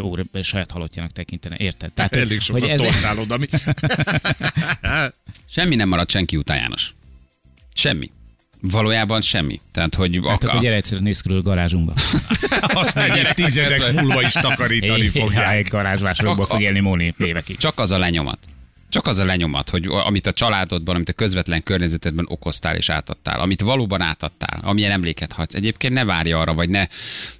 úr 0.00 0.24
saját 0.42 0.70
halottjának 0.70 1.12
tekintene. 1.12 1.56
Érted? 1.58 1.92
Tehát, 1.92 2.14
Elég 2.14 2.40
sokat 2.40 2.68
ez, 2.68 2.80
tortál 2.80 3.18
oda, 3.18 3.36
mi? 3.36 3.46
Semmi 5.54 5.74
nem 5.74 5.88
maradt 5.88 6.10
senki 6.10 6.36
után, 6.36 6.56
János. 6.56 6.94
Semmi. 7.74 8.10
Valójában 8.70 9.20
semmi. 9.20 9.60
Tehát, 9.72 9.94
hogy 9.94 10.14
Hát 10.24 10.32
ak- 10.34 10.44
akkor 10.44 10.60
gyere 10.60 10.74
egyszerűen 10.74 11.02
nézz 11.02 11.20
körül 11.20 11.38
a 11.38 11.42
garázsunkba. 11.42 11.92
Azt 12.60 12.94
meg 12.94 13.32
tizedek 13.34 13.92
múlva 14.00 14.22
is 14.22 14.32
takarítani 14.32 15.08
fogják. 15.08 15.56
egy 15.56 15.68
garázsvásárokba 15.68 16.42
Csak 16.42 16.50
fog 16.50 16.60
élni 16.60 16.80
Móni 16.80 17.14
évekig. 17.18 17.56
Csak 17.66 17.78
az 17.78 17.90
a 17.90 17.98
lenyomat. 17.98 18.38
Csak 18.88 19.06
az 19.06 19.18
a 19.18 19.24
lenyomat, 19.24 19.70
hogy 19.70 19.86
amit 19.86 20.26
a 20.26 20.32
családodban, 20.32 20.94
amit 20.94 21.08
a 21.08 21.12
közvetlen 21.12 21.62
környezetedben 21.62 22.24
okoztál 22.28 22.76
és 22.76 22.88
átadtál, 22.90 23.40
amit 23.40 23.60
valóban 23.60 24.00
átadtál, 24.00 24.60
amilyen 24.62 24.90
emléket 24.90 25.32
hagysz. 25.32 25.54
Egyébként 25.54 25.94
ne 25.94 26.04
várja 26.04 26.38
arra, 26.40 26.54
vagy 26.54 26.68
ne, 26.68 26.86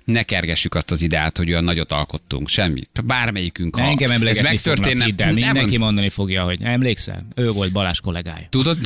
ne 0.05 0.23
kergessük 0.23 0.75
azt 0.75 0.91
az 0.91 1.03
ideát, 1.03 1.37
hogy 1.37 1.49
olyan 1.51 1.65
nagyot 1.65 1.93
alkottunk. 1.93 2.49
Semmi. 2.49 2.81
Bármelyikünk, 3.05 3.77
ha 3.77 3.83
Engem 3.83 4.11
ez 4.11 4.41
megtörténne. 4.41 5.05
hidd 5.05 5.21
el. 5.23 5.27
Nem, 5.27 5.35
Mindenki 5.35 5.77
mondani 5.77 6.09
fogja, 6.09 6.43
hogy 6.45 6.59
emlékszel? 6.63 7.27
Ő 7.35 7.51
volt 7.51 7.73
Balázs 7.73 8.01
kollégája. 8.01 8.47
Tudod? 8.51 8.79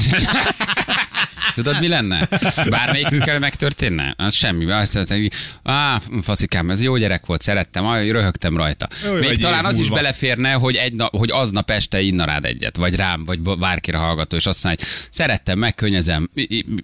Tudod, 1.54 1.80
mi 1.80 1.88
lenne? 1.88 2.28
Bármelyikünkkel 2.70 3.38
megtörténne? 3.38 4.14
Az 4.16 4.34
semmi. 4.34 4.70
Azt 4.70 4.94
mondta, 4.94 5.14
hogy 5.14 5.32
á, 5.62 6.00
faszikám, 6.22 6.70
ez 6.70 6.82
jó 6.82 6.96
gyerek 6.96 7.26
volt, 7.26 7.40
szerettem, 7.42 7.86
aj, 7.86 8.10
röhögtem 8.10 8.56
rajta. 8.56 8.88
Jó, 9.04 9.12
Még 9.14 9.38
talán 9.38 9.64
az 9.64 9.78
is 9.78 9.90
beleférne, 9.90 10.52
hogy, 10.52 10.76
egy 10.76 10.94
nap, 10.94 11.16
hogy 11.16 11.30
aznap 11.30 11.70
este 11.70 12.00
inna 12.00 12.24
rád 12.24 12.44
egyet, 12.44 12.76
vagy 12.76 12.94
rám, 12.94 13.24
vagy 13.24 13.40
bárkire 13.40 13.98
hallgató, 13.98 14.36
és 14.36 14.46
azt 14.46 14.64
mondja, 14.64 14.84
hogy 14.84 14.94
szerettem, 15.10 15.58
megkönnyezem, 15.58 16.28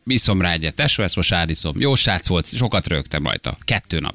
iszom 0.07 0.41
rá 0.41 0.53
egyet, 0.53 0.75
tesó, 0.75 1.03
ezt 1.03 1.17
most 1.17 1.33
áriszom. 1.33 1.81
Jó 1.81 1.95
srác 1.95 2.27
volt, 2.27 2.57
sokat 2.57 2.87
rögtem 2.87 3.25
rajta. 3.25 3.57
Kettő 3.65 3.99
nap. 3.99 4.15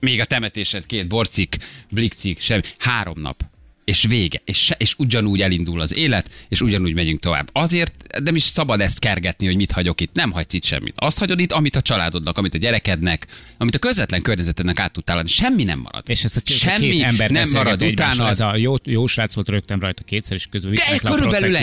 Még 0.00 0.20
a 0.20 0.24
temetésed 0.24 0.86
két 0.86 1.06
borcik, 1.06 1.56
blikcik, 1.90 2.40
semmi. 2.40 2.60
Három 2.78 3.20
nap. 3.20 3.42
És 3.88 4.02
vége. 4.02 4.40
És, 4.44 4.58
se, 4.58 4.74
és 4.78 4.94
ugyanúgy 4.98 5.42
elindul 5.42 5.80
az 5.80 5.96
élet, 5.96 6.30
és 6.48 6.60
ugyanúgy 6.60 6.94
megyünk 6.94 7.20
tovább. 7.20 7.48
Azért 7.52 7.92
nem 8.22 8.34
is 8.36 8.42
szabad 8.42 8.80
ezt 8.80 8.98
kergetni, 8.98 9.46
hogy 9.46 9.56
mit 9.56 9.72
hagyok 9.72 10.00
itt. 10.00 10.10
Nem 10.12 10.30
hagysz 10.30 10.52
itt 10.52 10.64
semmit. 10.64 10.92
Azt 10.96 11.18
hagyod 11.18 11.40
itt, 11.40 11.52
amit 11.52 11.76
a 11.76 11.82
családodnak, 11.82 12.38
amit 12.38 12.54
a 12.54 12.58
gyerekednek, 12.58 13.26
amit 13.58 13.74
a 13.74 13.78
közvetlen 13.78 14.22
környezetednek 14.22 14.80
át 14.80 14.92
tudtál 14.92 15.18
adni. 15.18 15.30
Semmi 15.30 15.64
nem 15.64 15.78
marad. 15.78 16.04
És 16.06 16.24
ezt 16.24 16.36
a 16.36 16.40
két, 16.40 16.56
Semmi 16.56 16.90
két 16.90 17.02
ember 17.02 17.30
nem 17.30 17.48
marad 17.52 17.82
utána. 17.82 18.28
Ez 18.28 18.40
a 18.40 18.56
jó, 18.56 18.74
jó 18.84 19.06
srác 19.06 19.34
volt 19.34 19.48
rögtem 19.48 19.80
rajta 19.80 20.02
kétszer, 20.02 20.36
és 20.36 20.46
közben 20.46 20.72
le 20.72 21.10
a 21.10 21.14
körülbelül. 21.14 21.56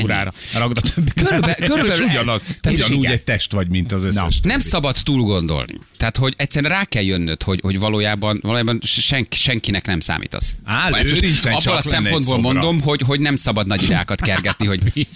Ragd 0.57 0.77
a 0.77 0.81
többi. 0.81 1.11
Körülbelül, 1.15 1.67
körülbelül 1.69 2.05
ugyanaz, 2.05 2.41
Tehát 2.61 2.77
ugyanúgy 2.77 2.97
igen. 2.97 3.11
egy 3.11 3.23
test 3.23 3.51
vagy, 3.51 3.69
mint 3.69 3.91
az 3.91 4.03
összes. 4.03 4.39
Nem 4.43 4.59
szabad 4.59 4.95
túl 5.03 5.21
gondolni. 5.21 5.79
Tehát, 5.97 6.17
hogy 6.17 6.33
egyszerűen 6.37 6.71
rá 6.71 6.83
kell 6.83 7.03
jönnöd, 7.03 7.43
hogy, 7.43 7.59
hogy 7.63 7.79
valójában, 7.79 8.39
valójában 8.41 8.79
sen, 8.83 9.27
senkinek 9.31 9.85
nem 9.85 9.99
számítasz. 9.99 10.55
Á, 10.63 10.87
Ezt 10.87 10.91
most 10.91 11.21
Lőrincen 11.21 11.53
abból 11.53 11.75
a 11.75 11.95
egy 11.95 12.14
szempontból 12.23 12.53
mondom, 12.53 12.81
hogy, 12.81 13.01
hogy 13.01 13.19
nem 13.19 13.35
szabad 13.35 13.67
nagy 13.67 13.83
ideákat 13.83 14.21
kergetni, 14.21 14.65
hogy 14.65 14.81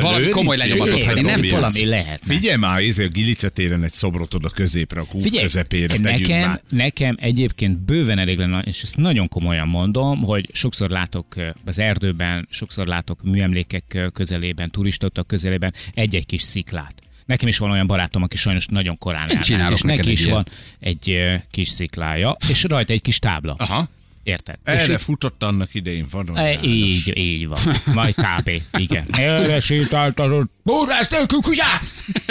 valami 0.00 0.28
komoly 0.28 0.56
lenyomatot 0.56 1.02
hagyni. 1.02 1.20
Nem 1.20 1.40
valami 1.50 1.84
lehetne. 1.84 2.34
Figyelj 2.34 2.56
már, 2.56 2.82
ezért 2.82 3.08
a 3.08 3.12
Gilice 3.12 3.48
téren 3.48 3.82
egy 3.82 3.92
szobrot 3.92 4.34
oda 4.34 4.48
középre, 4.48 5.00
a 5.00 5.04
kúp 5.04 5.22
Figyelj, 5.22 5.42
közepére 5.42 5.98
nekem, 5.98 6.48
már. 6.48 6.62
nekem 6.68 7.16
egyébként 7.20 7.78
bőven 7.78 8.18
elég 8.18 8.38
lenne, 8.38 8.60
és 8.60 8.82
ezt 8.82 8.96
nagyon 8.96 9.28
komolyan 9.28 9.68
mondom, 9.68 10.22
hogy 10.22 10.48
sokszor 10.52 10.90
látok 10.90 11.34
az 11.64 11.78
erdőben, 11.78 12.48
sokszor 12.50 12.86
látok 12.86 13.22
műemlékek 13.22 14.08
közelében, 14.12 14.70
turistok 14.70 15.12
közelében 15.26 15.74
egy-egy 15.94 16.26
kis 16.26 16.42
sziklát. 16.42 16.94
Nekem 17.26 17.48
is 17.48 17.58
van 17.58 17.70
olyan 17.70 17.86
barátom, 17.86 18.22
aki 18.22 18.36
sajnos 18.36 18.66
nagyon 18.66 18.98
korán 18.98 19.28
elment, 19.30 19.70
és 19.72 19.80
neki 19.80 20.10
is 20.10 20.24
egy 20.24 20.30
van 20.30 20.46
egy 20.80 21.22
kis 21.50 21.68
sziklája, 21.68 22.36
és 22.48 22.62
rajta 22.62 22.92
egy 22.92 23.02
kis 23.02 23.18
tábla. 23.18 23.54
Aha. 23.58 23.88
Érted? 24.24 24.58
És 24.66 24.72
Erre 24.72 24.98
futott 24.98 25.42
annak 25.42 25.74
idején 25.74 26.06
vadon. 26.10 26.36
E, 26.36 26.58
így, 26.62 27.16
így 27.16 27.46
van. 27.48 27.58
Majd 27.94 28.14
kb. 28.14 28.50
Igen. 28.78 29.04
Erre 29.18 29.60
sétáltatod. 29.60 30.46
Búrás 30.62 31.08
nélkül 31.08 31.40
kutyát! 31.40 31.82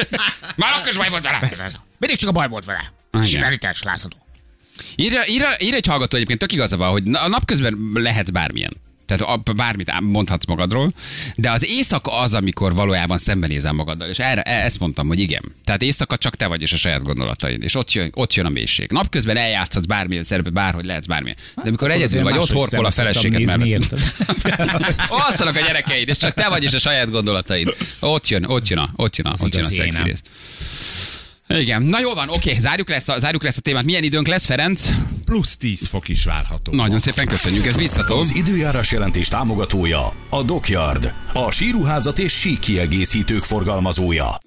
Már 0.57 0.73
akkor 0.73 0.87
is 0.89 0.97
baj 0.97 1.09
volt 1.09 1.23
vele. 1.23 1.51
Mindig 1.97 2.17
csak 2.17 2.29
a 2.29 2.31
baj 2.31 2.47
volt 2.47 2.65
vele. 2.65 2.93
Igen. 3.11 3.25
Sikerítás, 3.25 3.83
lázadó. 3.83 4.15
Írja, 4.95 5.27
írja, 5.27 5.49
írja 5.59 5.75
egy 5.75 5.85
hallgató 5.85 6.15
egyébként, 6.15 6.39
tök 6.39 6.53
igaza 6.53 6.77
van, 6.77 6.91
hogy 6.91 7.03
a 7.11 7.27
napközben 7.27 7.77
lehetsz 7.93 8.29
bármilyen. 8.29 8.73
Tehát 9.05 9.41
a- 9.45 9.53
bármit 9.53 9.99
mondhatsz 9.99 10.45
magadról, 10.45 10.91
de 11.35 11.51
az 11.51 11.65
éjszaka 11.65 12.19
az, 12.19 12.33
amikor 12.33 12.73
valójában 12.73 13.17
szembenézel 13.17 13.71
magaddal. 13.71 14.09
És 14.09 14.19
erre, 14.19 14.41
e- 14.41 14.63
ezt 14.65 14.79
mondtam, 14.79 15.07
hogy 15.07 15.19
igen. 15.19 15.41
Tehát 15.63 15.81
éjszaka 15.81 16.17
csak 16.17 16.35
te 16.35 16.47
vagy 16.47 16.61
és 16.61 16.73
a 16.73 16.77
saját 16.77 17.03
gondolataid. 17.03 17.63
És 17.63 17.75
ott 17.75 17.91
jön, 17.91 18.09
ott 18.13 18.33
jön 18.33 18.45
a 18.45 18.49
mélység. 18.49 18.91
Napközben 18.91 19.37
eljátszhatsz 19.37 19.85
bármilyen 19.85 20.23
szerepet, 20.23 20.53
bárhogy 20.53 20.85
lehetsz 20.85 21.05
bármilyen. 21.05 21.37
De 21.55 21.61
amikor 21.65 21.91
egyedül 21.91 22.23
vagy, 22.23 22.37
ott 22.37 22.51
horkol 22.51 22.85
a 22.85 22.91
feleséged 22.91 23.41
mellett. 23.41 23.99
Alszanak 25.07 25.55
a 25.55 25.59
gyerekeid, 25.59 26.07
és 26.07 26.17
csak 26.17 26.33
te 26.33 26.49
vagy 26.49 26.63
és 26.63 26.73
a 26.73 26.79
saját 26.79 27.09
gondolataid. 27.11 27.75
Ott 27.99 28.27
jön, 28.27 28.43
ott 28.45 28.67
jön 28.67 28.79
a, 28.79 28.89
ott 28.95 29.15
jön 29.15 29.27
a, 29.27 29.33
ott 29.37 29.53
jön 29.53 29.63
a 29.63 29.67
igazi 29.67 29.75
szexi 29.75 30.03
rész. 30.03 30.21
Igen, 31.47 31.81
na 31.83 31.99
jó 31.99 32.13
van, 32.13 32.29
oké, 32.29 32.57
zárjuk 32.59 32.89
le, 32.89 32.95
ezt 32.95 33.09
a, 33.09 33.19
zárjuk 33.19 33.41
le 33.41 33.47
ezt 33.49 33.57
a 33.57 33.61
témát. 33.61 33.83
Milyen 33.83 34.03
időnk 34.03 34.27
lesz, 34.27 34.45
Ferenc? 34.45 34.89
Plusz 35.33 35.57
10 35.57 35.87
fok 35.87 36.07
is 36.07 36.23
várható. 36.23 36.73
Nagyon 36.73 36.99
szépen 36.99 37.27
köszönjük, 37.27 37.65
ez 37.65 37.75
biztató. 37.75 38.17
Az 38.19 38.35
időjárás 38.35 38.91
jelentés 38.91 39.27
támogatója 39.27 40.13
a 40.29 40.43
Dockyard, 40.43 41.13
a 41.33 41.51
síruházat 41.51 42.19
és 42.19 42.33
sík 42.33 42.59
kiegészítők 42.59 43.43
forgalmazója. 43.43 44.39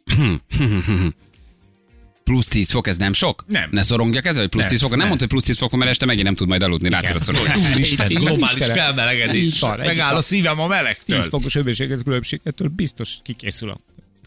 Plusz 2.24 2.48
10 2.48 2.70
fok, 2.70 2.86
ez 2.86 2.96
nem 2.96 3.12
sok? 3.12 3.44
Nem. 3.46 3.68
Ne 3.70 3.82
szorongjak 3.82 4.26
ezzel, 4.26 4.40
hogy 4.40 4.50
plusz 4.50 4.62
Nem, 4.62 4.72
10 4.72 4.80
fok? 4.80 4.90
Nem, 4.90 4.98
nem. 4.98 5.08
mondta, 5.08 5.24
hogy 5.24 5.34
plusz 5.34 5.44
10 5.44 5.58
fok, 5.58 5.72
mert 5.72 5.90
este 5.90 6.06
megint 6.06 6.24
nem 6.24 6.34
tud 6.34 6.48
majd 6.48 6.62
aludni, 6.62 6.88
rá 6.88 7.00
tudod 7.00 7.22
szorulni. 7.22 7.52
Úristen, 7.72 8.06
globális 8.06 8.64
felmelegedés. 8.64 9.60
Megáll 9.76 10.14
a 10.14 10.22
szívem 10.22 10.60
a 10.60 10.66
melegtől. 10.66 11.16
10 11.16 11.28
fokos 11.28 11.54
hőmérséklet 11.54 12.02
különbségettől 12.02 12.68
biztos 12.68 13.10
kikészül 13.22 13.70
a 13.70 13.78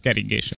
keringése. 0.02 0.48